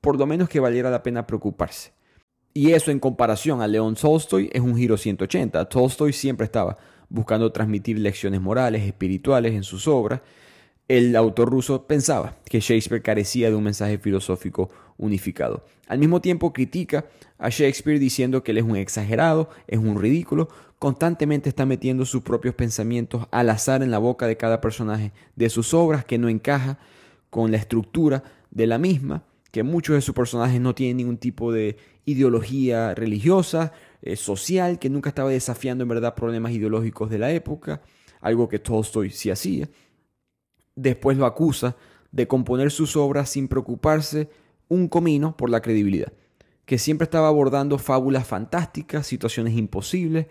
por 0.00 0.18
lo 0.18 0.26
menos 0.26 0.48
que 0.48 0.60
valiera 0.60 0.90
la 0.90 1.02
pena 1.02 1.26
preocuparse. 1.26 1.92
Y 2.54 2.72
eso 2.72 2.90
en 2.90 2.98
comparación 2.98 3.60
a 3.62 3.68
León 3.68 3.94
Tolstoy 3.94 4.50
es 4.52 4.60
un 4.60 4.76
giro 4.76 4.96
180. 4.96 5.68
Tolstoy 5.68 6.12
siempre 6.12 6.44
estaba 6.44 6.76
buscando 7.08 7.52
transmitir 7.52 7.98
lecciones 7.98 8.40
morales, 8.40 8.82
espirituales 8.82 9.54
en 9.54 9.62
sus 9.62 9.86
obras. 9.86 10.20
El 10.88 11.14
autor 11.16 11.50
ruso 11.50 11.86
pensaba 11.86 12.38
que 12.46 12.60
Shakespeare 12.60 13.02
carecía 13.02 13.50
de 13.50 13.56
un 13.56 13.62
mensaje 13.62 13.98
filosófico 13.98 14.70
unificado. 14.96 15.66
Al 15.86 15.98
mismo 15.98 16.22
tiempo 16.22 16.54
critica 16.54 17.04
a 17.36 17.50
Shakespeare 17.50 17.98
diciendo 17.98 18.42
que 18.42 18.52
él 18.52 18.58
es 18.58 18.64
un 18.64 18.74
exagerado, 18.74 19.50
es 19.66 19.78
un 19.78 20.00
ridículo, 20.00 20.48
constantemente 20.78 21.50
está 21.50 21.66
metiendo 21.66 22.06
sus 22.06 22.22
propios 22.22 22.54
pensamientos 22.54 23.26
al 23.30 23.50
azar 23.50 23.82
en 23.82 23.90
la 23.90 23.98
boca 23.98 24.26
de 24.26 24.38
cada 24.38 24.62
personaje 24.62 25.12
de 25.36 25.50
sus 25.50 25.74
obras 25.74 26.06
que 26.06 26.16
no 26.16 26.30
encaja 26.30 26.78
con 27.28 27.50
la 27.50 27.58
estructura 27.58 28.24
de 28.50 28.66
la 28.66 28.78
misma, 28.78 29.24
que 29.50 29.62
muchos 29.62 29.94
de 29.94 30.00
sus 30.00 30.14
personajes 30.14 30.58
no 30.58 30.74
tienen 30.74 30.96
ningún 30.96 31.18
tipo 31.18 31.52
de 31.52 31.76
ideología 32.06 32.94
religiosa, 32.94 33.72
eh, 34.00 34.16
social, 34.16 34.78
que 34.78 34.88
nunca 34.88 35.10
estaba 35.10 35.28
desafiando 35.28 35.82
en 35.82 35.88
verdad 35.88 36.14
problemas 36.14 36.52
ideológicos 36.52 37.10
de 37.10 37.18
la 37.18 37.30
época, 37.30 37.82
algo 38.22 38.48
que 38.48 38.58
Tolstoy 38.58 39.10
sí 39.10 39.30
hacía. 39.30 39.68
Después 40.78 41.18
lo 41.18 41.26
acusa 41.26 41.74
de 42.12 42.28
componer 42.28 42.70
sus 42.70 42.94
obras 42.94 43.30
sin 43.30 43.48
preocuparse 43.48 44.30
un 44.68 44.86
comino 44.86 45.36
por 45.36 45.50
la 45.50 45.60
credibilidad, 45.60 46.12
que 46.66 46.78
siempre 46.78 47.02
estaba 47.02 47.26
abordando 47.26 47.78
fábulas 47.78 48.28
fantásticas, 48.28 49.04
situaciones 49.04 49.54
imposibles, 49.54 50.26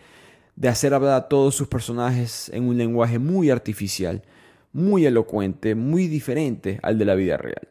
de 0.55 0.69
hacer 0.69 0.93
hablar 0.93 1.15
a 1.15 1.27
todos 1.27 1.53
sus 1.53 1.67
personajes 1.67 2.49
en 2.53 2.63
un 2.63 2.77
lenguaje 2.77 3.19
muy 3.19 3.49
artificial, 3.49 4.23
muy 4.71 5.05
elocuente, 5.05 5.75
muy 5.75 6.07
diferente 6.07 6.79
al 6.81 6.97
de 6.97 7.03
la 7.03 7.15
vida 7.15 7.35
real. 7.35 7.67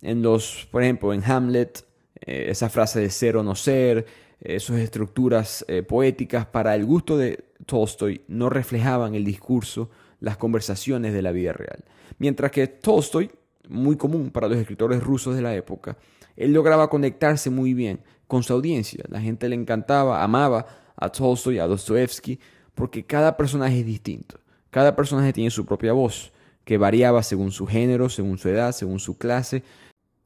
En 0.00 0.22
los, 0.22 0.68
por 0.70 0.84
ejemplo, 0.84 1.12
en 1.12 1.24
Hamlet, 1.24 1.84
eh, 2.20 2.46
esa 2.48 2.68
frase 2.68 3.00
de 3.00 3.10
ser 3.10 3.36
o 3.36 3.42
no 3.42 3.56
ser, 3.56 4.06
esas 4.40 4.78
estructuras 4.78 5.64
eh, 5.66 5.82
poéticas 5.82 6.46
para 6.46 6.76
el 6.76 6.84
gusto 6.84 7.18
de 7.18 7.42
Tolstoy 7.66 8.20
no 8.28 8.50
reflejaban 8.50 9.16
el 9.16 9.24
discurso, 9.24 9.90
las 10.20 10.36
conversaciones 10.36 11.12
de 11.12 11.22
la 11.22 11.32
vida 11.32 11.52
real. 11.52 11.84
Mientras 12.18 12.50
que 12.50 12.66
Tolstoy, 12.66 13.30
muy 13.68 13.96
común 13.96 14.30
para 14.30 14.48
los 14.48 14.58
escritores 14.58 15.02
rusos 15.02 15.34
de 15.34 15.42
la 15.42 15.54
época, 15.54 15.96
él 16.36 16.52
lograba 16.52 16.88
conectarse 16.88 17.50
muy 17.50 17.74
bien 17.74 18.00
con 18.26 18.42
su 18.42 18.52
audiencia. 18.52 19.04
La 19.08 19.20
gente 19.20 19.48
le 19.48 19.56
encantaba, 19.56 20.22
amaba 20.22 20.66
a 20.96 21.10
Tolstoy, 21.10 21.58
a 21.58 21.66
Dostoevsky, 21.66 22.38
porque 22.74 23.04
cada 23.04 23.36
personaje 23.36 23.80
es 23.80 23.86
distinto. 23.86 24.38
Cada 24.70 24.94
personaje 24.94 25.32
tiene 25.32 25.50
su 25.50 25.66
propia 25.66 25.92
voz, 25.92 26.32
que 26.64 26.78
variaba 26.78 27.22
según 27.22 27.50
su 27.50 27.66
género, 27.66 28.08
según 28.08 28.38
su 28.38 28.48
edad, 28.48 28.72
según 28.72 29.00
su 29.00 29.18
clase, 29.18 29.64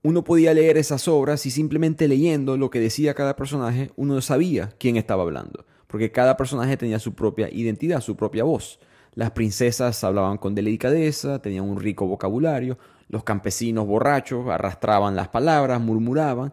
uno 0.05 0.23
podía 0.23 0.53
leer 0.53 0.77
esas 0.77 1.09
obras 1.09 1.47
y 1.47 1.51
simplemente 1.51 2.09
leyendo 2.09 2.59
lo 2.59 2.69
que 2.69 2.79
decía 2.79 3.15
cada 3.15 3.37
personaje, 3.37 3.91
uno 3.97 4.21
sabía 4.21 4.75
quién 4.79 4.99
estaba 4.99 5.23
hablando, 5.23 5.65
porque 5.87 6.13
cada 6.13 6.37
personaje 6.37 6.77
tenía 6.77 6.99
su 6.99 7.15
propia 7.15 7.49
identidad, 7.51 8.03
su 8.03 8.15
propia 8.15 8.45
voz. 8.45 8.79
Las 9.15 9.31
princesas 9.31 10.03
hablaban 10.03 10.39
con 10.39 10.55
delicadeza, 10.55 11.41
tenían 11.41 11.69
un 11.69 11.81
rico 11.81 12.07
vocabulario, 12.07 12.79
los 13.09 13.23
campesinos 13.23 13.87
borrachos 13.87 14.49
arrastraban 14.49 15.15
las 15.15 15.29
palabras, 15.29 15.81
murmuraban. 15.81 16.53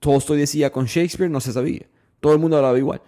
Todo 0.00 0.18
esto 0.18 0.34
decía 0.34 0.70
con 0.70 0.84
Shakespeare 0.84 1.30
no 1.30 1.40
se 1.40 1.52
sabía, 1.52 1.86
todo 2.20 2.34
el 2.34 2.38
mundo 2.38 2.56
hablaba 2.56 2.78
igual. 2.78 3.00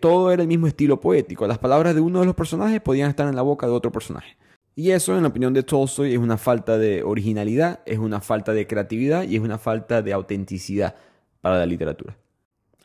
todo 0.00 0.30
era 0.30 0.42
el 0.42 0.48
mismo 0.48 0.66
estilo 0.66 1.00
poético, 1.00 1.46
las 1.46 1.58
palabras 1.58 1.94
de 1.94 2.00
uno 2.00 2.20
de 2.20 2.26
los 2.26 2.34
personajes 2.34 2.80
podían 2.80 3.08
estar 3.10 3.26
en 3.26 3.36
la 3.36 3.42
boca 3.42 3.66
de 3.66 3.72
otro 3.72 3.90
personaje. 3.90 4.36
Y 4.74 4.92
eso, 4.92 5.16
en 5.16 5.22
la 5.22 5.28
opinión 5.28 5.54
de 5.54 5.64
Tolstoy, 5.64 6.12
es 6.12 6.18
una 6.18 6.36
falta 6.36 6.78
de 6.78 7.02
originalidad, 7.02 7.80
es 7.84 7.98
una 7.98 8.20
falta 8.20 8.52
de 8.52 8.68
creatividad 8.68 9.24
y 9.24 9.34
es 9.34 9.42
una 9.42 9.58
falta 9.58 10.02
de 10.02 10.12
autenticidad 10.12 10.94
para 11.40 11.58
la 11.58 11.66
literatura. 11.66 12.16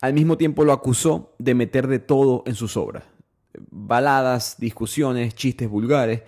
Al 0.01 0.13
mismo 0.13 0.37
tiempo 0.37 0.65
lo 0.65 0.73
acusó 0.73 1.35
de 1.37 1.53
meter 1.53 1.87
de 1.87 1.99
todo 1.99 2.41
en 2.47 2.55
sus 2.55 2.77
obras. 2.77 3.03
Baladas, 3.69 4.57
discusiones, 4.59 5.35
chistes 5.35 5.69
vulgares, 5.69 6.21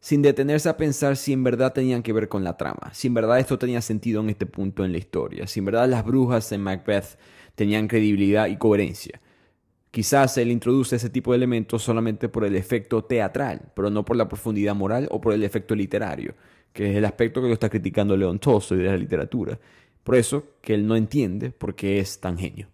sin 0.00 0.22
detenerse 0.22 0.68
a 0.68 0.76
pensar 0.76 1.16
si 1.16 1.32
en 1.32 1.42
verdad 1.42 1.72
tenían 1.72 2.02
que 2.02 2.12
ver 2.12 2.28
con 2.28 2.44
la 2.44 2.56
trama, 2.56 2.90
si 2.92 3.08
en 3.08 3.14
verdad 3.14 3.40
esto 3.40 3.58
tenía 3.58 3.80
sentido 3.80 4.20
en 4.20 4.30
este 4.30 4.46
punto 4.46 4.84
en 4.84 4.92
la 4.92 4.98
historia, 4.98 5.46
si 5.46 5.58
en 5.58 5.66
verdad 5.66 5.88
las 5.88 6.04
brujas 6.04 6.52
en 6.52 6.62
Macbeth 6.62 7.18
tenían 7.54 7.88
credibilidad 7.88 8.46
y 8.46 8.56
coherencia. 8.56 9.20
Quizás 9.90 10.38
él 10.38 10.50
introduce 10.50 10.96
ese 10.96 11.10
tipo 11.10 11.32
de 11.32 11.38
elementos 11.38 11.82
solamente 11.82 12.28
por 12.28 12.44
el 12.44 12.54
efecto 12.54 13.04
teatral, 13.04 13.72
pero 13.74 13.90
no 13.90 14.04
por 14.04 14.16
la 14.16 14.28
profundidad 14.28 14.74
moral 14.74 15.08
o 15.10 15.20
por 15.20 15.32
el 15.32 15.42
efecto 15.42 15.74
literario, 15.74 16.34
que 16.72 16.90
es 16.90 16.96
el 16.96 17.04
aspecto 17.04 17.40
que 17.40 17.48
lo 17.48 17.54
está 17.54 17.68
criticando 17.68 18.16
León 18.16 18.38
Tolstoy 18.38 18.78
de 18.78 18.84
la 18.84 18.96
literatura. 18.96 19.58
Por 20.04 20.14
eso 20.14 20.58
que 20.60 20.74
él 20.74 20.86
no 20.86 20.94
entiende 20.94 21.50
por 21.50 21.74
qué 21.74 21.98
es 21.98 22.20
tan 22.20 22.38
genio. 22.38 22.68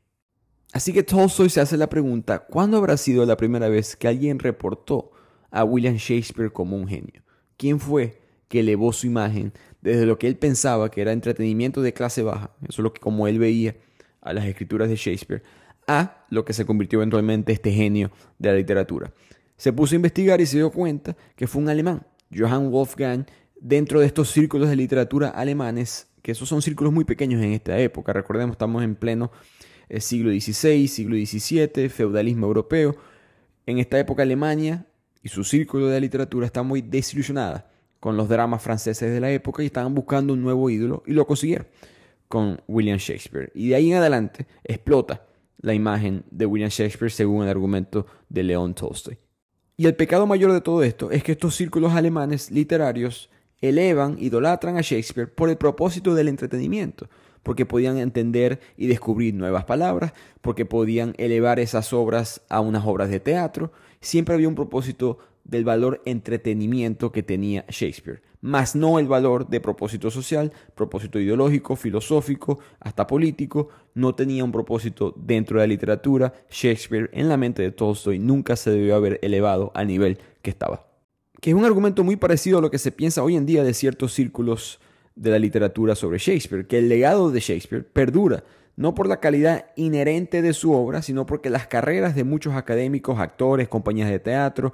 Así 0.74 0.92
que 0.92 1.04
Tolstoy 1.04 1.50
se 1.50 1.60
hace 1.60 1.76
la 1.76 1.88
pregunta, 1.88 2.40
¿cuándo 2.40 2.78
habrá 2.78 2.96
sido 2.96 3.24
la 3.24 3.36
primera 3.36 3.68
vez 3.68 3.94
que 3.94 4.08
alguien 4.08 4.40
reportó 4.40 5.12
a 5.52 5.62
William 5.62 5.94
Shakespeare 5.94 6.52
como 6.52 6.76
un 6.76 6.88
genio? 6.88 7.22
¿Quién 7.56 7.78
fue 7.78 8.20
que 8.48 8.58
elevó 8.58 8.92
su 8.92 9.06
imagen 9.06 9.52
desde 9.82 10.04
lo 10.04 10.18
que 10.18 10.26
él 10.26 10.36
pensaba 10.36 10.90
que 10.90 11.00
era 11.00 11.12
entretenimiento 11.12 11.80
de 11.80 11.92
clase 11.92 12.24
baja, 12.24 12.56
eso 12.62 12.72
es 12.72 12.78
lo 12.80 12.92
que 12.92 13.00
como 13.00 13.28
él 13.28 13.38
veía 13.38 13.76
a 14.20 14.32
las 14.32 14.46
escrituras 14.46 14.88
de 14.88 14.96
Shakespeare, 14.96 15.44
a 15.86 16.26
lo 16.28 16.44
que 16.44 16.52
se 16.52 16.66
convirtió 16.66 16.98
eventualmente 16.98 17.52
este 17.52 17.70
genio 17.70 18.10
de 18.40 18.50
la 18.50 18.56
literatura. 18.56 19.12
Se 19.56 19.72
puso 19.72 19.94
a 19.94 19.96
investigar 19.96 20.40
y 20.40 20.46
se 20.46 20.56
dio 20.56 20.72
cuenta 20.72 21.16
que 21.36 21.46
fue 21.46 21.62
un 21.62 21.68
alemán, 21.68 22.04
Johann 22.36 22.72
Wolfgang, 22.72 23.26
dentro 23.60 24.00
de 24.00 24.06
estos 24.06 24.28
círculos 24.32 24.68
de 24.68 24.74
literatura 24.74 25.28
alemanes, 25.28 26.08
que 26.20 26.32
esos 26.32 26.48
son 26.48 26.62
círculos 26.62 26.92
muy 26.92 27.04
pequeños 27.04 27.40
en 27.44 27.52
esta 27.52 27.78
época. 27.78 28.12
Recordemos, 28.12 28.54
estamos 28.54 28.82
en 28.82 28.96
pleno 28.96 29.30
eh, 29.88 30.00
siglo 30.00 30.30
XVI, 30.30 30.88
siglo 30.88 31.16
XVII, 31.16 31.88
feudalismo 31.88 32.46
europeo. 32.46 32.96
En 33.66 33.78
esta 33.78 33.98
época 33.98 34.22
Alemania 34.22 34.86
y 35.22 35.28
su 35.28 35.44
círculo 35.44 35.88
de 35.88 36.00
literatura 36.00 36.46
está 36.46 36.62
muy 36.62 36.82
desilusionada 36.82 37.70
con 38.00 38.16
los 38.16 38.28
dramas 38.28 38.62
franceses 38.62 39.10
de 39.10 39.20
la 39.20 39.30
época 39.30 39.62
y 39.62 39.66
estaban 39.66 39.94
buscando 39.94 40.34
un 40.34 40.42
nuevo 40.42 40.68
ídolo 40.68 41.02
y 41.06 41.12
lo 41.12 41.26
consiguieron 41.26 41.66
con 42.28 42.60
William 42.68 42.98
Shakespeare. 42.98 43.50
Y 43.54 43.68
de 43.68 43.76
ahí 43.76 43.90
en 43.90 43.98
adelante 43.98 44.46
explota 44.62 45.26
la 45.60 45.72
imagen 45.72 46.24
de 46.30 46.44
William 46.44 46.68
Shakespeare 46.68 47.10
según 47.10 47.42
el 47.42 47.48
argumento 47.48 48.06
de 48.28 48.42
León 48.42 48.74
Tolstoy. 48.74 49.18
Y 49.76 49.86
el 49.86 49.96
pecado 49.96 50.26
mayor 50.26 50.52
de 50.52 50.60
todo 50.60 50.82
esto 50.82 51.10
es 51.10 51.22
que 51.24 51.32
estos 51.32 51.56
círculos 51.56 51.94
alemanes 51.94 52.50
literarios 52.50 53.30
elevan, 53.60 54.16
idolatran 54.18 54.76
a 54.76 54.82
Shakespeare 54.82 55.32
por 55.32 55.48
el 55.48 55.56
propósito 55.56 56.14
del 56.14 56.28
entretenimiento, 56.28 57.08
porque 57.44 57.66
podían 57.66 57.98
entender 57.98 58.58
y 58.76 58.88
descubrir 58.88 59.34
nuevas 59.34 59.64
palabras, 59.64 60.12
porque 60.40 60.66
podían 60.66 61.14
elevar 61.18 61.60
esas 61.60 61.92
obras 61.92 62.42
a 62.48 62.60
unas 62.60 62.84
obras 62.84 63.10
de 63.10 63.20
teatro. 63.20 63.70
Siempre 64.00 64.34
había 64.34 64.48
un 64.48 64.56
propósito 64.56 65.18
del 65.44 65.64
valor 65.64 66.02
entretenimiento 66.06 67.12
que 67.12 67.22
tenía 67.22 67.64
Shakespeare, 67.68 68.22
más 68.40 68.74
no 68.74 68.98
el 68.98 69.06
valor 69.06 69.48
de 69.48 69.60
propósito 69.60 70.10
social, 70.10 70.52
propósito 70.74 71.18
ideológico, 71.18 71.76
filosófico, 71.76 72.58
hasta 72.80 73.06
político, 73.06 73.68
no 73.94 74.14
tenía 74.14 74.44
un 74.44 74.52
propósito 74.52 75.14
dentro 75.16 75.60
de 75.60 75.66
la 75.66 75.70
literatura. 75.70 76.34
Shakespeare 76.50 77.10
en 77.12 77.28
la 77.28 77.36
mente 77.36 77.62
de 77.62 77.72
Tolstoy 77.72 78.18
nunca 78.18 78.56
se 78.56 78.70
debió 78.70 78.96
haber 78.96 79.18
elevado 79.22 79.70
al 79.74 79.86
nivel 79.86 80.18
que 80.42 80.50
estaba. 80.50 80.86
Que 81.40 81.50
es 81.50 81.56
un 81.56 81.64
argumento 81.64 82.04
muy 82.04 82.16
parecido 82.16 82.58
a 82.58 82.62
lo 82.62 82.70
que 82.70 82.78
se 82.78 82.92
piensa 82.92 83.22
hoy 83.22 83.36
en 83.36 83.46
día 83.46 83.64
de 83.64 83.74
ciertos 83.74 84.12
círculos 84.12 84.80
de 85.16 85.30
la 85.30 85.38
literatura 85.38 85.94
sobre 85.94 86.18
Shakespeare, 86.18 86.66
que 86.66 86.78
el 86.78 86.88
legado 86.88 87.30
de 87.30 87.40
Shakespeare 87.40 87.84
perdura 87.84 88.44
no 88.76 88.94
por 88.94 89.06
la 89.06 89.20
calidad 89.20 89.66
inherente 89.76 90.42
de 90.42 90.52
su 90.52 90.72
obra, 90.72 91.02
sino 91.02 91.26
porque 91.26 91.50
las 91.50 91.66
carreras 91.66 92.14
de 92.14 92.24
muchos 92.24 92.54
académicos, 92.54 93.18
actores, 93.18 93.68
compañías 93.68 94.10
de 94.10 94.18
teatro, 94.18 94.72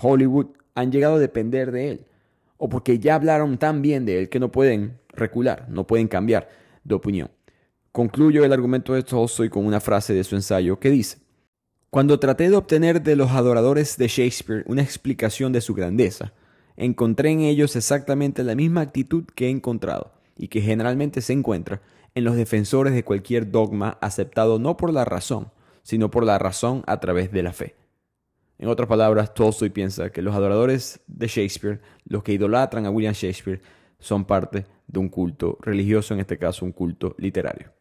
Hollywood, 0.00 0.46
han 0.74 0.92
llegado 0.92 1.16
a 1.16 1.18
depender 1.18 1.72
de 1.72 1.90
él, 1.90 2.06
o 2.56 2.68
porque 2.68 2.98
ya 2.98 3.16
hablaron 3.16 3.58
tan 3.58 3.82
bien 3.82 4.04
de 4.06 4.20
él 4.20 4.28
que 4.28 4.38
no 4.38 4.52
pueden 4.52 4.98
recular, 5.08 5.66
no 5.68 5.86
pueden 5.86 6.06
cambiar 6.06 6.48
de 6.84 6.94
opinión. 6.94 7.30
Concluyo 7.92 8.44
el 8.44 8.52
argumento 8.52 8.94
de 8.94 9.02
Tolstoy 9.02 9.48
con 9.48 9.66
una 9.66 9.80
frase 9.80 10.14
de 10.14 10.22
su 10.22 10.36
ensayo 10.36 10.78
que 10.78 10.90
dice, 10.90 11.18
Cuando 11.90 12.20
traté 12.20 12.48
de 12.48 12.56
obtener 12.56 13.02
de 13.02 13.16
los 13.16 13.32
adoradores 13.32 13.96
de 13.96 14.06
Shakespeare 14.06 14.62
una 14.66 14.82
explicación 14.82 15.52
de 15.52 15.60
su 15.60 15.74
grandeza, 15.74 16.32
encontré 16.80 17.30
en 17.30 17.40
ellos 17.40 17.76
exactamente 17.76 18.42
la 18.42 18.54
misma 18.54 18.80
actitud 18.80 19.24
que 19.34 19.46
he 19.46 19.50
encontrado 19.50 20.12
y 20.36 20.48
que 20.48 20.62
generalmente 20.62 21.20
se 21.20 21.34
encuentra 21.34 21.82
en 22.14 22.24
los 22.24 22.36
defensores 22.36 22.94
de 22.94 23.04
cualquier 23.04 23.50
dogma 23.50 23.98
aceptado 24.00 24.58
no 24.58 24.78
por 24.78 24.90
la 24.90 25.04
razón, 25.04 25.52
sino 25.82 26.10
por 26.10 26.24
la 26.24 26.38
razón 26.38 26.82
a 26.86 26.98
través 26.98 27.30
de 27.32 27.42
la 27.42 27.52
fe. 27.52 27.76
En 28.58 28.68
otras 28.68 28.88
palabras, 28.88 29.34
Tolstoy 29.34 29.68
piensa 29.68 30.10
que 30.10 30.22
los 30.22 30.34
adoradores 30.34 31.00
de 31.06 31.26
Shakespeare, 31.28 31.80
los 32.06 32.22
que 32.22 32.32
idolatran 32.32 32.86
a 32.86 32.90
William 32.90 33.14
Shakespeare, 33.14 33.60
son 33.98 34.24
parte 34.24 34.64
de 34.86 34.98
un 34.98 35.10
culto 35.10 35.58
religioso, 35.60 36.14
en 36.14 36.20
este 36.20 36.38
caso 36.38 36.64
un 36.64 36.72
culto 36.72 37.14
literario. 37.18 37.72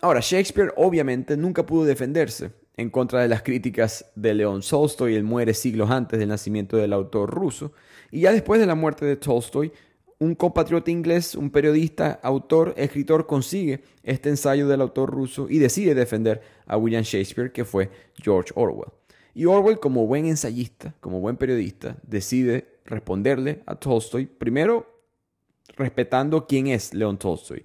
Ahora, 0.00 0.20
Shakespeare 0.20 0.72
obviamente 0.76 1.36
nunca 1.36 1.66
pudo 1.66 1.84
defenderse 1.84 2.52
en 2.76 2.90
contra 2.90 3.22
de 3.22 3.28
las 3.28 3.42
críticas 3.42 4.12
de 4.14 4.34
León 4.34 4.60
Tolstoy, 4.60 5.14
él 5.14 5.24
muere 5.24 5.54
siglos 5.54 5.90
antes 5.90 6.18
del 6.18 6.28
nacimiento 6.28 6.76
del 6.76 6.92
autor 6.92 7.30
ruso, 7.30 7.72
y 8.10 8.20
ya 8.20 8.32
después 8.32 8.60
de 8.60 8.66
la 8.66 8.74
muerte 8.74 9.04
de 9.04 9.16
Tolstoy, 9.16 9.72
un 10.18 10.34
compatriota 10.34 10.90
inglés, 10.90 11.34
un 11.34 11.50
periodista, 11.50 12.18
autor, 12.22 12.74
escritor, 12.76 13.26
consigue 13.26 13.82
este 14.02 14.30
ensayo 14.30 14.66
del 14.66 14.80
autor 14.80 15.10
ruso 15.10 15.46
y 15.50 15.58
decide 15.58 15.94
defender 15.94 16.40
a 16.66 16.76
William 16.78 17.02
Shakespeare, 17.02 17.52
que 17.52 17.64
fue 17.64 17.90
George 18.22 18.52
Orwell. 18.54 18.92
Y 19.34 19.44
Orwell, 19.44 19.78
como 19.78 20.06
buen 20.06 20.24
ensayista, 20.24 20.94
como 21.00 21.20
buen 21.20 21.36
periodista, 21.36 21.96
decide 22.02 22.78
responderle 22.86 23.62
a 23.66 23.74
Tolstoy, 23.74 24.26
primero 24.26 24.86
respetando 25.76 26.46
quién 26.46 26.68
es 26.68 26.94
León 26.94 27.18
Tolstoy, 27.18 27.62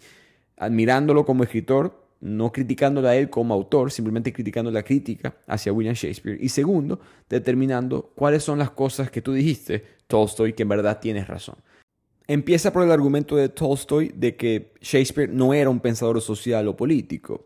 admirándolo 0.57 1.25
como 1.25 1.43
escritor, 1.43 2.01
no 2.19 2.51
criticándolo 2.51 3.07
a 3.07 3.15
él 3.15 3.29
como 3.29 3.53
autor, 3.53 3.91
simplemente 3.91 4.31
criticando 4.33 4.69
la 4.69 4.83
crítica 4.83 5.35
hacia 5.47 5.73
William 5.73 5.95
Shakespeare. 5.95 6.37
Y 6.39 6.49
segundo, 6.49 6.99
determinando 7.29 8.11
cuáles 8.15 8.43
son 8.43 8.59
las 8.59 8.71
cosas 8.71 9.09
que 9.09 9.21
tú 9.21 9.33
dijiste, 9.33 9.83
Tolstoy, 10.11 10.53
que 10.53 10.63
en 10.63 10.69
verdad 10.69 10.99
tienes 10.99 11.27
razón. 11.27 11.55
Empieza 12.27 12.71
por 12.71 12.83
el 12.83 12.91
argumento 12.91 13.35
de 13.35 13.49
Tolstoy 13.49 14.11
de 14.15 14.35
que 14.35 14.73
Shakespeare 14.81 15.29
no 15.29 15.53
era 15.53 15.69
un 15.69 15.79
pensador 15.79 16.21
social 16.21 16.67
o 16.67 16.75
político. 16.75 17.45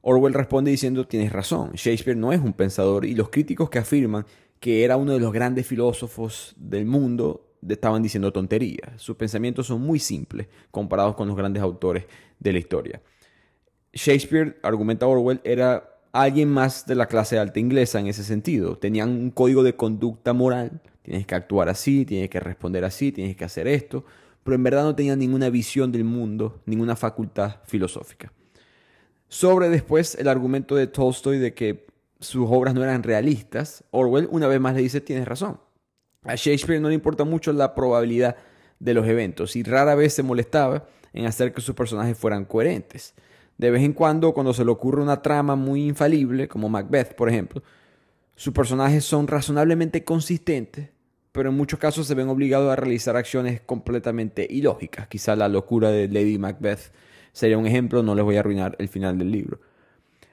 Orwell 0.00 0.34
responde 0.34 0.70
diciendo, 0.70 1.06
tienes 1.06 1.32
razón, 1.32 1.72
Shakespeare 1.74 2.16
no 2.16 2.32
es 2.32 2.40
un 2.40 2.52
pensador 2.52 3.04
y 3.04 3.14
los 3.14 3.28
críticos 3.28 3.70
que 3.70 3.78
afirman 3.78 4.24
que 4.60 4.84
era 4.84 4.96
uno 4.96 5.12
de 5.12 5.20
los 5.20 5.32
grandes 5.32 5.66
filósofos 5.66 6.54
del 6.56 6.86
mundo 6.86 7.46
estaban 7.68 8.02
diciendo 8.02 8.32
tonterías. 8.32 9.02
Sus 9.02 9.16
pensamientos 9.16 9.66
son 9.66 9.82
muy 9.82 9.98
simples 9.98 10.48
comparados 10.70 11.16
con 11.16 11.28
los 11.28 11.36
grandes 11.36 11.62
autores 11.62 12.04
de 12.38 12.52
la 12.52 12.58
historia. 12.58 13.02
Shakespeare, 13.92 14.58
argumenta 14.62 15.06
Orwell, 15.06 15.40
era 15.44 16.00
alguien 16.12 16.48
más 16.48 16.86
de 16.86 16.94
la 16.94 17.06
clase 17.06 17.38
alta 17.38 17.60
inglesa 17.60 18.00
en 18.00 18.06
ese 18.06 18.24
sentido. 18.24 18.78
Tenían 18.78 19.10
un 19.10 19.30
código 19.30 19.62
de 19.62 19.74
conducta 19.74 20.32
moral. 20.32 20.80
Tienes 21.06 21.26
que 21.26 21.34
actuar 21.34 21.70
así, 21.70 22.04
tienes 22.04 22.28
que 22.28 22.40
responder 22.40 22.84
así, 22.84 23.12
tienes 23.12 23.34
que 23.34 23.44
hacer 23.44 23.66
esto 23.66 24.04
pero 24.46 24.54
en 24.54 24.62
verdad 24.62 24.84
no 24.84 24.94
tenía 24.94 25.16
ninguna 25.16 25.50
visión 25.50 25.90
del 25.90 26.04
mundo, 26.04 26.60
ninguna 26.66 26.94
facultad 26.94 27.56
filosófica. 27.64 28.32
Sobre 29.26 29.68
después 29.68 30.14
el 30.14 30.28
argumento 30.28 30.76
de 30.76 30.86
Tolstoy 30.86 31.38
de 31.38 31.52
que 31.52 31.84
sus 32.20 32.46
obras 32.48 32.72
no 32.72 32.84
eran 32.84 33.02
realistas, 33.02 33.82
Orwell 33.90 34.28
una 34.30 34.46
vez 34.46 34.60
más 34.60 34.76
le 34.76 34.82
dice, 34.82 35.00
tienes 35.00 35.26
razón. 35.26 35.58
A 36.22 36.36
Shakespeare 36.36 36.80
no 36.80 36.88
le 36.88 36.94
importa 36.94 37.24
mucho 37.24 37.52
la 37.52 37.74
probabilidad 37.74 38.36
de 38.78 38.94
los 38.94 39.04
eventos 39.08 39.56
y 39.56 39.64
rara 39.64 39.96
vez 39.96 40.14
se 40.14 40.22
molestaba 40.22 40.86
en 41.12 41.26
hacer 41.26 41.52
que 41.52 41.60
sus 41.60 41.74
personajes 41.74 42.16
fueran 42.16 42.44
coherentes. 42.44 43.14
De 43.58 43.72
vez 43.72 43.82
en 43.82 43.94
cuando, 43.94 44.32
cuando 44.32 44.54
se 44.54 44.64
le 44.64 44.70
ocurre 44.70 45.02
una 45.02 45.22
trama 45.22 45.56
muy 45.56 45.88
infalible, 45.88 46.46
como 46.46 46.68
Macbeth, 46.68 47.16
por 47.16 47.28
ejemplo, 47.28 47.64
sus 48.36 48.52
personajes 48.52 49.04
son 49.04 49.26
razonablemente 49.26 50.04
consistentes, 50.04 50.90
pero 51.36 51.50
en 51.50 51.56
muchos 51.56 51.78
casos 51.78 52.06
se 52.06 52.14
ven 52.14 52.28
obligados 52.28 52.72
a 52.72 52.76
realizar 52.76 53.14
acciones 53.14 53.60
completamente 53.60 54.46
ilógicas. 54.48 55.06
Quizá 55.06 55.36
la 55.36 55.48
locura 55.48 55.90
de 55.90 56.08
Lady 56.08 56.38
Macbeth 56.38 56.92
sería 57.32 57.58
un 57.58 57.66
ejemplo, 57.66 58.02
no 58.02 58.14
les 58.14 58.24
voy 58.24 58.36
a 58.36 58.40
arruinar 58.40 58.74
el 58.78 58.88
final 58.88 59.18
del 59.18 59.30
libro. 59.30 59.60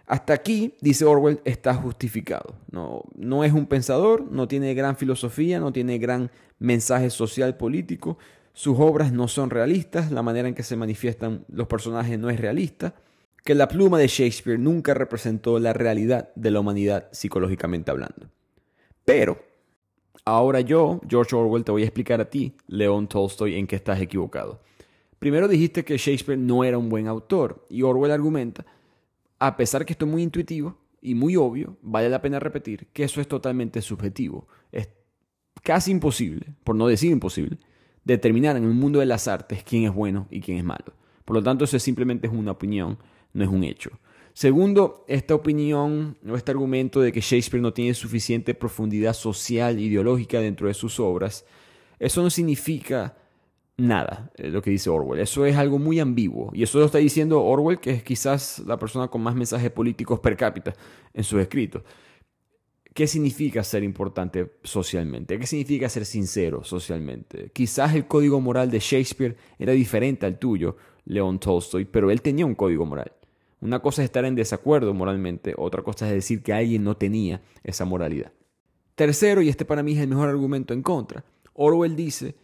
Hasta 0.07 0.33
aquí, 0.33 0.75
dice 0.79 1.03
Orwell, 1.03 1.41
está 1.43 1.73
justificado. 1.73 2.55
No, 2.71 3.03
no 3.15 3.43
es 3.43 3.51
un 3.51 3.65
pensador, 3.65 4.31
no 4.31 4.47
tiene 4.47 4.73
gran 4.73 4.95
filosofía, 4.95 5.59
no 5.59 5.73
tiene 5.73 5.97
gran 5.97 6.31
mensaje 6.59 7.09
social 7.09 7.57
político, 7.57 8.17
sus 8.53 8.79
obras 8.79 9.11
no 9.11 9.27
son 9.27 9.49
realistas, 9.49 10.09
la 10.09 10.23
manera 10.23 10.47
en 10.47 10.55
que 10.55 10.63
se 10.63 10.77
manifiestan 10.77 11.43
los 11.49 11.67
personajes 11.67 12.17
no 12.17 12.29
es 12.29 12.39
realista, 12.39 12.95
que 13.43 13.55
la 13.55 13.67
pluma 13.67 13.99
de 13.99 14.07
Shakespeare 14.07 14.57
nunca 14.57 14.93
representó 14.93 15.59
la 15.59 15.73
realidad 15.73 16.29
de 16.35 16.51
la 16.51 16.61
humanidad 16.61 17.09
psicológicamente 17.11 17.91
hablando. 17.91 18.29
Pero 19.03 19.52
Ahora 20.25 20.61
yo, 20.61 21.01
George 21.07 21.35
Orwell, 21.35 21.65
te 21.65 21.71
voy 21.71 21.81
a 21.81 21.85
explicar 21.85 22.21
a 22.21 22.29
ti, 22.29 22.55
León 22.67 23.07
Tolstoy, 23.07 23.55
en 23.55 23.67
qué 23.67 23.75
estás 23.75 23.99
equivocado. 23.99 24.61
Primero 25.19 25.47
dijiste 25.47 25.83
que 25.83 25.97
Shakespeare 25.97 26.39
no 26.39 26.63
era 26.63 26.77
un 26.77 26.89
buen 26.89 27.07
autor 27.07 27.65
y 27.69 27.81
Orwell 27.81 28.11
argumenta, 28.11 28.65
a 29.39 29.57
pesar 29.57 29.85
que 29.85 29.93
esto 29.93 30.05
es 30.05 30.11
muy 30.11 30.23
intuitivo 30.23 30.77
y 31.01 31.15
muy 31.15 31.35
obvio, 31.35 31.77
vale 31.81 32.09
la 32.09 32.21
pena 32.21 32.39
repetir 32.39 32.87
que 32.93 33.03
eso 33.03 33.19
es 33.19 33.27
totalmente 33.27 33.81
subjetivo. 33.81 34.47
Es 34.71 34.89
casi 35.61 35.91
imposible, 35.91 36.53
por 36.63 36.75
no 36.75 36.87
decir 36.87 37.11
imposible, 37.11 37.57
determinar 38.05 38.55
en 38.55 38.63
el 38.63 38.73
mundo 38.73 38.99
de 38.99 39.05
las 39.05 39.27
artes 39.27 39.63
quién 39.63 39.83
es 39.83 39.93
bueno 39.93 40.27
y 40.29 40.39
quién 40.39 40.57
es 40.57 40.63
malo. 40.63 40.93
Por 41.25 41.35
lo 41.35 41.43
tanto, 41.43 41.65
eso 41.65 41.77
simplemente 41.79 42.27
es 42.27 42.33
una 42.33 42.51
opinión, 42.51 42.97
no 43.33 43.43
es 43.43 43.49
un 43.49 43.63
hecho. 43.63 43.91
Segundo, 44.33 45.05
esta 45.07 45.35
opinión 45.35 46.17
o 46.27 46.35
este 46.35 46.51
argumento 46.51 47.01
de 47.01 47.11
que 47.11 47.21
Shakespeare 47.21 47.61
no 47.61 47.71
tiene 47.71 47.93
suficiente 47.93 48.55
profundidad 48.55 49.13
social 49.13 49.77
e 49.77 49.81
ideológica 49.81 50.39
dentro 50.39 50.67
de 50.67 50.73
sus 50.73 50.99
obras, 50.99 51.45
eso 51.99 52.23
no 52.23 52.29
significa 52.29 53.15
nada, 53.77 54.31
eh, 54.35 54.49
lo 54.49 54.61
que 54.61 54.71
dice 54.71 54.89
Orwell. 54.89 55.21
Eso 55.21 55.45
es 55.45 55.55
algo 55.55 55.77
muy 55.77 55.99
ambiguo. 55.99 56.51
Y 56.53 56.63
eso 56.63 56.79
lo 56.79 56.85
está 56.85 56.97
diciendo 56.97 57.43
Orwell, 57.43 57.79
que 57.79 57.91
es 57.91 58.03
quizás 58.03 58.59
la 58.65 58.77
persona 58.77 59.07
con 59.07 59.21
más 59.21 59.35
mensajes 59.35 59.71
políticos 59.71 60.19
per 60.19 60.35
cápita 60.35 60.73
en 61.13 61.23
sus 61.23 61.39
escritos. 61.39 61.83
¿Qué 62.93 63.07
significa 63.07 63.63
ser 63.63 63.83
importante 63.83 64.53
socialmente? 64.63 65.39
¿Qué 65.39 65.47
significa 65.47 65.89
ser 65.89 66.05
sincero 66.05 66.63
socialmente? 66.63 67.49
Quizás 67.51 67.95
el 67.95 68.05
código 68.07 68.39
moral 68.39 68.69
de 68.69 68.79
Shakespeare 68.79 69.35
era 69.57 69.73
diferente 69.73 70.27
al 70.27 70.37
tuyo, 70.37 70.77
León 71.05 71.39
Tolstoy, 71.39 71.85
pero 71.85 72.11
él 72.11 72.21
tenía 72.21 72.45
un 72.45 72.53
código 72.53 72.85
moral. 72.85 73.11
Una 73.63 73.79
cosa 73.79 74.01
es 74.01 74.07
estar 74.07 74.25
en 74.25 74.35
desacuerdo 74.35 74.93
moralmente, 74.93 75.53
otra 75.57 75.83
cosa 75.83 76.05
es 76.09 76.13
decir 76.13 76.43
que 76.43 76.51
alguien 76.51 76.83
no 76.83 76.97
tenía 76.97 77.41
esa 77.63 77.85
moralidad. 77.85 78.33
Tercero, 78.93 79.41
y 79.41 79.47
este 79.47 79.63
para 79.63 79.81
mí 79.81 79.93
es 79.93 79.99
el 79.99 80.09
mejor 80.09 80.27
argumento 80.27 80.73
en 80.73 80.81
contra, 80.81 81.23
Orwell 81.53 81.95
dice, 81.95 82.35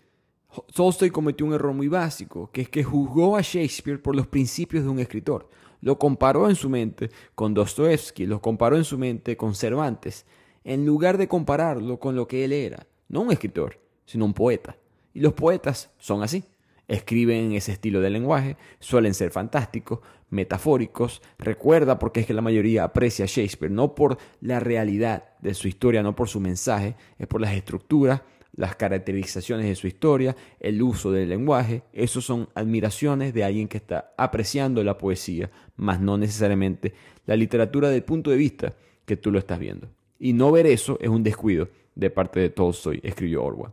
Tolstoy 0.73 1.09
cometió 1.09 1.45
un 1.45 1.51
error 1.51 1.73
muy 1.73 1.89
básico, 1.89 2.49
que 2.53 2.61
es 2.61 2.69
que 2.69 2.85
juzgó 2.85 3.35
a 3.35 3.41
Shakespeare 3.41 4.01
por 4.01 4.15
los 4.15 4.27
principios 4.27 4.85
de 4.85 4.89
un 4.91 4.99
escritor. 4.99 5.49
Lo 5.81 5.99
comparó 5.99 6.47
en 6.47 6.55
su 6.55 6.69
mente 6.69 7.09
con 7.35 7.53
Dostoevsky, 7.53 8.25
lo 8.25 8.41
comparó 8.41 8.77
en 8.77 8.85
su 8.85 8.97
mente 8.97 9.35
con 9.35 9.55
Cervantes, 9.55 10.25
en 10.63 10.85
lugar 10.85 11.17
de 11.17 11.27
compararlo 11.27 11.99
con 11.99 12.15
lo 12.15 12.29
que 12.29 12.45
él 12.45 12.53
era, 12.53 12.87
no 13.09 13.23
un 13.23 13.31
escritor, 13.33 13.77
sino 14.05 14.23
un 14.23 14.33
poeta. 14.33 14.77
Y 15.13 15.19
los 15.19 15.33
poetas 15.33 15.91
son 15.97 16.23
así 16.23 16.45
escriben 16.89 17.45
en 17.45 17.51
ese 17.53 17.71
estilo 17.71 18.01
de 18.01 18.09
lenguaje, 18.09 18.57
suelen 18.79 19.13
ser 19.13 19.31
fantásticos, 19.31 19.99
metafóricos, 20.29 21.21
recuerda 21.37 21.97
porque 21.97 22.19
es 22.19 22.25
que 22.25 22.33
la 22.33 22.41
mayoría 22.41 22.83
aprecia 22.83 23.25
a 23.25 23.27
Shakespeare, 23.27 23.71
no 23.71 23.95
por 23.95 24.17
la 24.41 24.59
realidad 24.59 25.29
de 25.39 25.53
su 25.53 25.67
historia, 25.67 26.03
no 26.03 26.15
por 26.15 26.27
su 26.27 26.39
mensaje, 26.39 26.95
es 27.17 27.27
por 27.27 27.41
las 27.41 27.53
estructuras, 27.53 28.21
las 28.55 28.75
caracterizaciones 28.75 29.67
de 29.67 29.75
su 29.75 29.87
historia, 29.87 30.35
el 30.59 30.81
uso 30.81 31.11
del 31.11 31.29
lenguaje, 31.29 31.83
esos 31.93 32.25
son 32.25 32.49
admiraciones 32.55 33.33
de 33.33 33.43
alguien 33.43 33.67
que 33.67 33.77
está 33.77 34.13
apreciando 34.17 34.83
la 34.83 34.97
poesía, 34.97 35.49
más 35.77 36.01
no 36.01 36.17
necesariamente 36.17 36.93
la 37.25 37.35
literatura 37.35 37.87
desde 37.87 37.99
el 37.99 38.03
punto 38.03 38.31
de 38.31 38.37
vista 38.37 38.73
que 39.05 39.15
tú 39.15 39.31
lo 39.31 39.39
estás 39.39 39.59
viendo. 39.59 39.87
Y 40.17 40.33
no 40.33 40.51
ver 40.51 40.65
eso 40.65 40.97
es 40.99 41.07
un 41.07 41.23
descuido 41.23 41.69
de 41.95 42.09
parte 42.09 42.39
de 42.39 42.49
Tolstoy, 42.49 42.99
escribió 43.03 43.43
Orwell. 43.43 43.71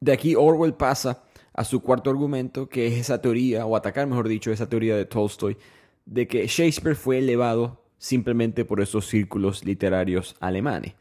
De 0.00 0.12
aquí 0.12 0.34
Orwell 0.34 0.74
pasa 0.74 1.24
a 1.54 1.64
su 1.64 1.80
cuarto 1.80 2.10
argumento, 2.10 2.68
que 2.68 2.86
es 2.86 2.94
esa 2.94 3.20
teoría, 3.20 3.66
o 3.66 3.76
atacar 3.76 4.06
mejor 4.06 4.28
dicho, 4.28 4.50
esa 4.50 4.68
teoría 4.68 4.96
de 4.96 5.04
Tolstoy, 5.04 5.56
de 6.06 6.26
que 6.26 6.46
Shakespeare 6.46 6.96
fue 6.96 7.18
elevado 7.18 7.82
simplemente 7.98 8.64
por 8.64 8.80
esos 8.80 9.06
círculos 9.06 9.64
literarios 9.64 10.34
alemanes. 10.40 10.94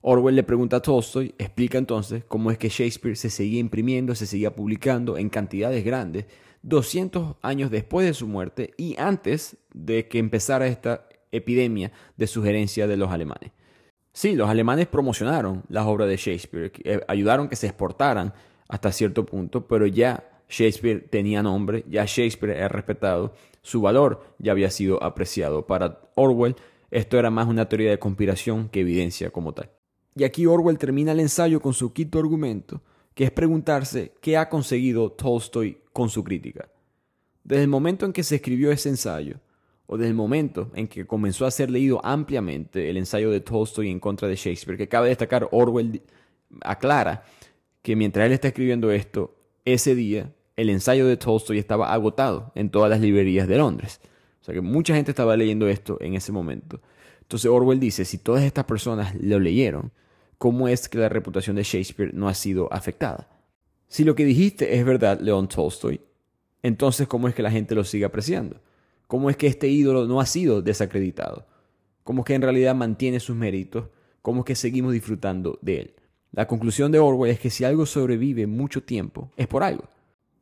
Orwell 0.00 0.36
le 0.36 0.44
pregunta 0.44 0.76
a 0.76 0.80
Tolstoy, 0.80 1.34
explica 1.38 1.76
entonces 1.76 2.24
cómo 2.26 2.50
es 2.50 2.58
que 2.58 2.68
Shakespeare 2.68 3.16
se 3.16 3.30
seguía 3.30 3.58
imprimiendo, 3.58 4.14
se 4.14 4.26
seguía 4.26 4.54
publicando 4.54 5.18
en 5.18 5.28
cantidades 5.28 5.84
grandes 5.84 6.26
200 6.62 7.36
años 7.42 7.70
después 7.70 8.06
de 8.06 8.14
su 8.14 8.26
muerte 8.26 8.72
y 8.76 8.96
antes 8.98 9.56
de 9.74 10.08
que 10.08 10.18
empezara 10.18 10.66
esta 10.66 11.08
epidemia 11.32 11.92
de 12.16 12.26
sugerencia 12.26 12.86
de 12.86 12.96
los 12.96 13.10
alemanes. 13.10 13.52
Sí, 14.12 14.34
los 14.34 14.48
alemanes 14.48 14.86
promocionaron 14.86 15.64
las 15.68 15.86
obras 15.86 16.08
de 16.08 16.16
Shakespeare, 16.16 16.72
eh, 16.84 17.00
ayudaron 17.06 17.48
que 17.48 17.56
se 17.56 17.66
exportaran 17.66 18.32
hasta 18.68 18.92
cierto 18.92 19.26
punto, 19.26 19.66
pero 19.66 19.86
ya 19.86 20.42
Shakespeare 20.48 21.08
tenía 21.08 21.42
nombre, 21.42 21.84
ya 21.88 22.04
Shakespeare 22.04 22.56
era 22.56 22.68
respetado, 22.68 23.34
su 23.62 23.80
valor 23.80 24.22
ya 24.38 24.52
había 24.52 24.70
sido 24.70 25.02
apreciado. 25.02 25.66
Para 25.66 26.00
Orwell, 26.14 26.56
esto 26.90 27.18
era 27.18 27.30
más 27.30 27.48
una 27.48 27.68
teoría 27.68 27.90
de 27.90 27.98
conspiración 27.98 28.68
que 28.68 28.80
evidencia 28.80 29.30
como 29.30 29.52
tal. 29.52 29.70
Y 30.14 30.24
aquí 30.24 30.46
Orwell 30.46 30.78
termina 30.78 31.12
el 31.12 31.20
ensayo 31.20 31.60
con 31.60 31.74
su 31.74 31.92
quinto 31.92 32.18
argumento, 32.18 32.82
que 33.14 33.24
es 33.24 33.30
preguntarse 33.30 34.12
qué 34.20 34.36
ha 34.36 34.48
conseguido 34.48 35.12
Tolstoy 35.12 35.78
con 35.92 36.08
su 36.08 36.24
crítica. 36.24 36.68
Desde 37.44 37.62
el 37.62 37.68
momento 37.68 38.06
en 38.06 38.12
que 38.12 38.22
se 38.22 38.36
escribió 38.36 38.70
ese 38.70 38.88
ensayo, 38.88 39.40
o 39.86 39.96
desde 39.96 40.10
el 40.10 40.16
momento 40.16 40.70
en 40.74 40.86
que 40.86 41.06
comenzó 41.06 41.46
a 41.46 41.50
ser 41.50 41.70
leído 41.70 42.04
ampliamente 42.04 42.90
el 42.90 42.96
ensayo 42.96 43.30
de 43.30 43.40
Tolstoy 43.40 43.90
en 43.90 44.00
contra 44.00 44.28
de 44.28 44.36
Shakespeare, 44.36 44.76
que 44.76 44.88
cabe 44.88 45.08
destacar, 45.08 45.48
Orwell 45.50 46.02
aclara 46.60 47.24
que 47.82 47.96
mientras 47.96 48.26
él 48.26 48.32
está 48.32 48.48
escribiendo 48.48 48.90
esto, 48.90 49.36
ese 49.64 49.94
día 49.94 50.32
el 50.56 50.70
ensayo 50.70 51.06
de 51.06 51.16
Tolstoy 51.16 51.58
estaba 51.58 51.92
agotado 51.92 52.50
en 52.54 52.70
todas 52.70 52.90
las 52.90 53.00
librerías 53.00 53.46
de 53.46 53.58
Londres. 53.58 54.00
O 54.40 54.44
sea 54.44 54.54
que 54.54 54.60
mucha 54.60 54.94
gente 54.94 55.12
estaba 55.12 55.36
leyendo 55.36 55.68
esto 55.68 55.98
en 56.00 56.14
ese 56.14 56.32
momento. 56.32 56.80
Entonces 57.20 57.50
Orwell 57.50 57.78
dice, 57.78 58.04
si 58.04 58.18
todas 58.18 58.42
estas 58.42 58.64
personas 58.64 59.14
lo 59.20 59.38
leyeron, 59.38 59.92
¿cómo 60.36 60.66
es 60.66 60.88
que 60.88 60.98
la 60.98 61.08
reputación 61.08 61.56
de 61.56 61.62
Shakespeare 61.62 62.12
no 62.12 62.28
ha 62.28 62.34
sido 62.34 62.72
afectada? 62.72 63.28
Si 63.86 64.02
lo 64.04 64.14
que 64.14 64.24
dijiste 64.24 64.76
es 64.76 64.84
verdad, 64.84 65.20
León 65.20 65.48
Tolstoy, 65.48 66.00
entonces 66.62 67.06
¿cómo 67.06 67.28
es 67.28 67.34
que 67.34 67.42
la 67.42 67.50
gente 67.50 67.74
lo 67.74 67.84
sigue 67.84 68.04
apreciando? 68.04 68.60
¿Cómo 69.06 69.30
es 69.30 69.36
que 69.36 69.46
este 69.46 69.68
ídolo 69.68 70.06
no 70.06 70.20
ha 70.20 70.26
sido 70.26 70.60
desacreditado? 70.60 71.46
¿Cómo 72.02 72.22
es 72.22 72.26
que 72.26 72.34
en 72.34 72.42
realidad 72.42 72.74
mantiene 72.74 73.20
sus 73.20 73.36
méritos? 73.36 73.88
¿Cómo 74.22 74.40
es 74.40 74.46
que 74.46 74.54
seguimos 74.54 74.92
disfrutando 74.92 75.58
de 75.62 75.80
él? 75.80 75.94
La 76.32 76.46
conclusión 76.46 76.92
de 76.92 76.98
Orwell 76.98 77.32
es 77.32 77.40
que 77.40 77.50
si 77.50 77.64
algo 77.64 77.86
sobrevive 77.86 78.46
mucho 78.46 78.82
tiempo, 78.82 79.30
es 79.36 79.46
por 79.46 79.62
algo. 79.62 79.84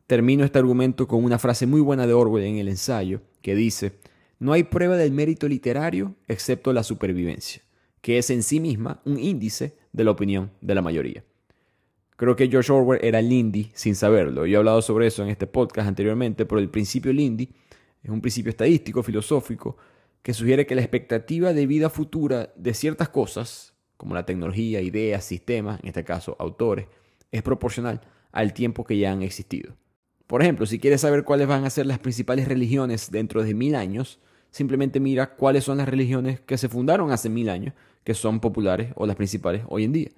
Termino 0.07 0.44
este 0.44 0.59
argumento 0.59 1.07
con 1.07 1.25
una 1.25 1.38
frase 1.38 1.66
muy 1.66 1.81
buena 1.81 2.07
de 2.07 2.12
Orwell 2.12 2.44
en 2.44 2.57
el 2.57 2.68
ensayo, 2.68 3.20
que 3.40 3.55
dice, 3.55 3.92
no 4.38 4.53
hay 4.53 4.64
prueba 4.64 4.96
del 4.96 5.12
mérito 5.12 5.49
literario 5.49 6.14
excepto 6.29 6.72
la 6.72 6.83
supervivencia, 6.83 7.62
que 8.01 8.18
es 8.18 8.31
en 8.31 8.42
sí 8.42 8.61
misma 8.61 9.01
un 9.05 9.18
índice 9.18 9.77
de 9.92 10.05
la 10.05 10.11
opinión 10.11 10.51
de 10.61 10.75
la 10.75 10.83
mayoría. 10.83 11.25
Creo 12.16 12.35
que 12.35 12.49
George 12.49 12.72
Orwell 12.72 13.05
era 13.05 13.20
Lindy 13.20 13.70
sin 13.75 13.94
saberlo. 13.94 14.46
Yo 14.46 14.55
he 14.55 14.59
hablado 14.59 14.83
sobre 14.83 15.07
eso 15.07 15.22
en 15.22 15.29
este 15.29 15.46
podcast 15.46 15.88
anteriormente, 15.88 16.46
pero 16.46 16.61
el 16.61 16.70
principio 16.70 17.12
Lindy 17.12 17.51
es 18.03 18.11
un 18.11 18.20
principio 18.20 18.51
estadístico, 18.51 19.03
filosófico, 19.03 19.77
que 20.22 20.35
sugiere 20.35 20.66
que 20.66 20.75
la 20.75 20.81
expectativa 20.81 21.53
de 21.53 21.66
vida 21.66 21.90
futura 21.90 22.53
de 22.57 22.75
ciertas 22.75 23.11
cosas, 23.11 23.76
como 23.97 24.15
la 24.15 24.27
tecnología, 24.27 24.81
ideas, 24.81 25.25
sistemas, 25.25 25.81
en 25.81 25.89
este 25.89 26.05
caso 26.05 26.37
autores, 26.39 26.87
es 27.33 27.43
proporcional 27.43 28.01
al 28.33 28.53
tiempo 28.53 28.85
que 28.85 28.99
ya 28.99 29.13
han 29.13 29.23
existido. 29.23 29.75
Por 30.27 30.43
ejemplo, 30.43 30.67
si 30.67 30.79
quieres 30.79 31.01
saber 31.01 31.25
cuáles 31.25 31.47
van 31.47 31.65
a 31.65 31.71
ser 31.71 31.87
las 31.87 31.99
principales 31.99 32.49
religiones 32.49 33.11
dentro 33.11 33.43
de 33.43 33.55
mil 33.55 33.75
años, 33.75 34.19
simplemente 34.51 35.01
mira 35.01 35.37
cuáles 35.37 35.65
son 35.65 35.79
las 35.79 35.89
religiones 35.89 36.41
que 36.41 36.59
se 36.59 36.69
fundaron 36.69 37.13
hace 37.13 37.29
mil 37.29 37.49
años, 37.49 37.75
que 38.05 38.15
son 38.15 38.41
populares 38.41 38.93
o 38.97 39.07
las 39.07 39.17
principales 39.17 39.63
hoy 39.69 39.85
en 39.85 39.93
día. 39.93 40.09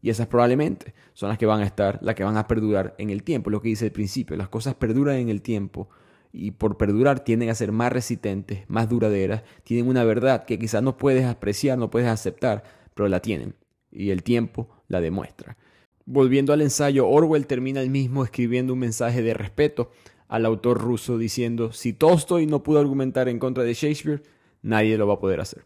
Y 0.00 0.10
esas 0.10 0.28
probablemente 0.28 0.94
son 1.12 1.28
las 1.28 1.38
que 1.38 1.46
van 1.46 1.60
a 1.60 1.66
estar, 1.66 1.98
las 2.02 2.14
que 2.14 2.24
van 2.24 2.36
a 2.36 2.46
perdurar 2.46 2.94
en 2.98 3.10
el 3.10 3.22
tiempo, 3.22 3.50
lo 3.50 3.60
que 3.60 3.68
dice 3.68 3.86
el 3.86 3.92
principio. 3.92 4.36
Las 4.36 4.48
cosas 4.48 4.74
perduran 4.74 5.16
en 5.16 5.28
el 5.28 5.42
tiempo 5.42 5.88
y 6.32 6.52
por 6.52 6.76
perdurar 6.76 7.20
tienden 7.20 7.50
a 7.50 7.54
ser 7.54 7.72
más 7.72 7.92
resistentes, 7.92 8.64
más 8.68 8.88
duraderas, 8.88 9.42
tienen 9.64 9.88
una 9.88 10.04
verdad 10.04 10.44
que 10.44 10.58
quizás 10.58 10.82
no 10.82 10.96
puedes 10.96 11.24
apreciar, 11.24 11.78
no 11.78 11.90
puedes 11.90 12.08
aceptar, 12.08 12.64
pero 12.98 13.08
la 13.08 13.22
tienen. 13.22 13.54
Y 13.92 14.10
el 14.10 14.24
tiempo 14.24 14.68
la 14.88 15.00
demuestra. 15.00 15.56
Volviendo 16.04 16.52
al 16.52 16.62
ensayo, 16.62 17.06
Orwell 17.06 17.46
termina 17.46 17.80
el 17.80 17.90
mismo 17.90 18.24
escribiendo 18.24 18.72
un 18.72 18.80
mensaje 18.80 19.22
de 19.22 19.34
respeto 19.34 19.92
al 20.26 20.44
autor 20.44 20.80
ruso 20.80 21.16
diciendo, 21.16 21.70
si 21.70 21.92
Tolstoy 21.92 22.46
no 22.46 22.64
pudo 22.64 22.80
argumentar 22.80 23.28
en 23.28 23.38
contra 23.38 23.62
de 23.62 23.72
Shakespeare, 23.72 24.24
nadie 24.62 24.98
lo 24.98 25.06
va 25.06 25.14
a 25.14 25.20
poder 25.20 25.40
hacer. 25.40 25.64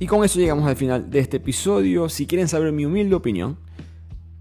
Y 0.00 0.06
con 0.08 0.24
eso 0.24 0.40
llegamos 0.40 0.66
al 0.66 0.74
final 0.74 1.08
de 1.08 1.20
este 1.20 1.36
episodio. 1.36 2.08
Si 2.08 2.26
quieren 2.26 2.48
saber 2.48 2.72
mi 2.72 2.84
humilde 2.84 3.14
opinión, 3.14 3.58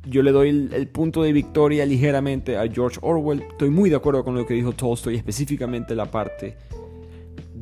yo 0.08 0.24
le 0.24 0.32
doy 0.32 0.50
el, 0.50 0.88
punto 0.88 1.22
de 1.22 1.32
victoria 1.32 1.86
ligeramente 1.86 2.58
a 2.58 2.68
George 2.68 2.98
Orwell. 3.04 3.44
Estoy 3.44 3.70
muy 3.70 3.92
de 3.92 3.98
acuerdo 3.98 4.24
con 4.24 4.34
lo 4.34 4.48
que 4.48 4.56
dijo 4.56 4.72
Tolstoy, 4.72 5.16
específicamente 5.16 5.94
la 5.94 6.10
parte 6.10 6.58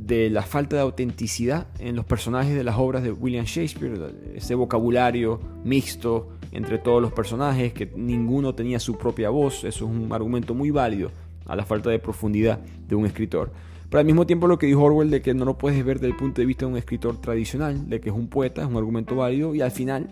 de 0.10 0.32
la 0.32 0.42
falta 0.42 0.76
de 0.76 0.82
autenticidad 0.82 1.68
en 1.78 1.96
los 1.96 2.04
personajes 2.04 2.56
de 2.56 2.64
las 2.64 2.78
obras 2.78 3.04
de 3.04 3.12
William 3.12 3.46
Shakespeare, 3.46 4.12
ese 4.34 4.56
vocabulario 4.56 5.40
mixto 5.64 6.30
entre 6.52 6.80
todos 6.80 7.00
los 7.00 7.14
personajes, 7.14 7.74
que 7.74 7.92
ninguno 7.96 8.56
tenía 8.56 8.80
su 8.80 8.98
propia 8.98 9.30
voz, 9.30 9.64
eso 9.64 9.86
es 9.86 9.92
un 9.92 10.12
argumento 10.12 10.56
muy 10.56 10.72
válido 10.72 11.12
a 11.46 11.56
la 11.56 11.64
falta 11.64 11.92
de 11.92 12.00
profundidad 12.00 12.60
de 12.60 12.96
un 12.96 13.06
escritor. 13.06 13.52
Pero 13.88 14.00
al 14.00 14.06
mismo 14.06 14.26
tiempo 14.26 14.48
lo 14.48 14.58
que 14.58 14.66
dijo 14.66 14.82
Orwell 14.82 15.12
de 15.12 15.22
que 15.22 15.36
no 15.36 15.46
lo 15.46 15.60
puedes 15.60 15.86
ver 15.86 16.00
desde 16.00 16.08
el 16.08 16.18
punto 16.18 16.42
de 16.42 16.48
vista 16.48 16.66
de 16.66 16.72
un 16.72 16.78
escritor 16.78 17.22
tradicional, 17.22 17.88
de 17.88 18.02
que 18.02 18.10
es 18.10 18.16
un 18.16 18.30
poeta, 18.30 18.64
es 18.64 18.68
un 18.68 18.78
argumento 18.78 19.16
válido, 19.16 19.54
y 19.54 19.62
al 19.62 19.72
final 19.72 20.10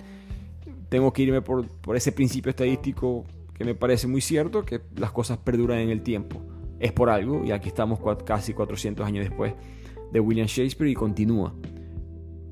tengo 0.90 1.12
que 1.12 1.24
irme 1.24 1.42
por, 1.42 1.68
por 1.68 1.96
ese 1.96 2.12
principio 2.12 2.52
estadístico 2.52 3.26
que 3.56 3.66
me 3.66 3.74
parece 3.74 4.06
muy 4.06 4.22
cierto, 4.22 4.64
que 4.64 4.80
las 4.96 5.12
cosas 5.12 5.40
perduran 5.40 5.80
en 5.80 5.90
el 5.90 6.04
tiempo. 6.04 6.40
Es 6.80 6.92
por 6.92 7.10
algo, 7.10 7.44
y 7.44 7.52
aquí 7.52 7.70
estamos 7.70 8.00
casi 8.24 8.54
400 8.54 9.04
años 9.04 9.28
después 9.28 9.54
de 10.12 10.20
William 10.20 10.48
Shakespeare 10.48 10.92
y 10.92 10.94
continúa 10.94 11.54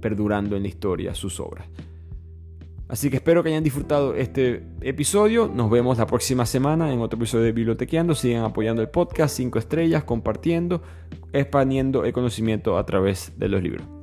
perdurando 0.01 0.55
en 0.55 0.63
la 0.63 0.67
historia 0.67 1.15
sus 1.15 1.39
obras. 1.39 1.67
Así 2.87 3.09
que 3.09 3.15
espero 3.15 3.41
que 3.41 3.49
hayan 3.49 3.63
disfrutado 3.63 4.13
este 4.13 4.63
episodio. 4.81 5.47
Nos 5.47 5.71
vemos 5.71 5.97
la 5.97 6.05
próxima 6.05 6.45
semana 6.45 6.93
en 6.93 7.01
otro 7.01 7.17
episodio 7.17 7.45
de 7.45 7.51
Bibliotequeando. 7.51 8.13
Sigan 8.13 8.43
apoyando 8.43 8.83
el 8.83 8.89
podcast, 8.89 9.35
5 9.35 9.57
estrellas, 9.57 10.03
compartiendo, 10.03 10.83
expandiendo 11.33 12.05
el 12.05 12.13
conocimiento 12.13 12.77
a 12.77 12.85
través 12.85 13.33
de 13.37 13.49
los 13.49 13.63
libros. 13.63 13.94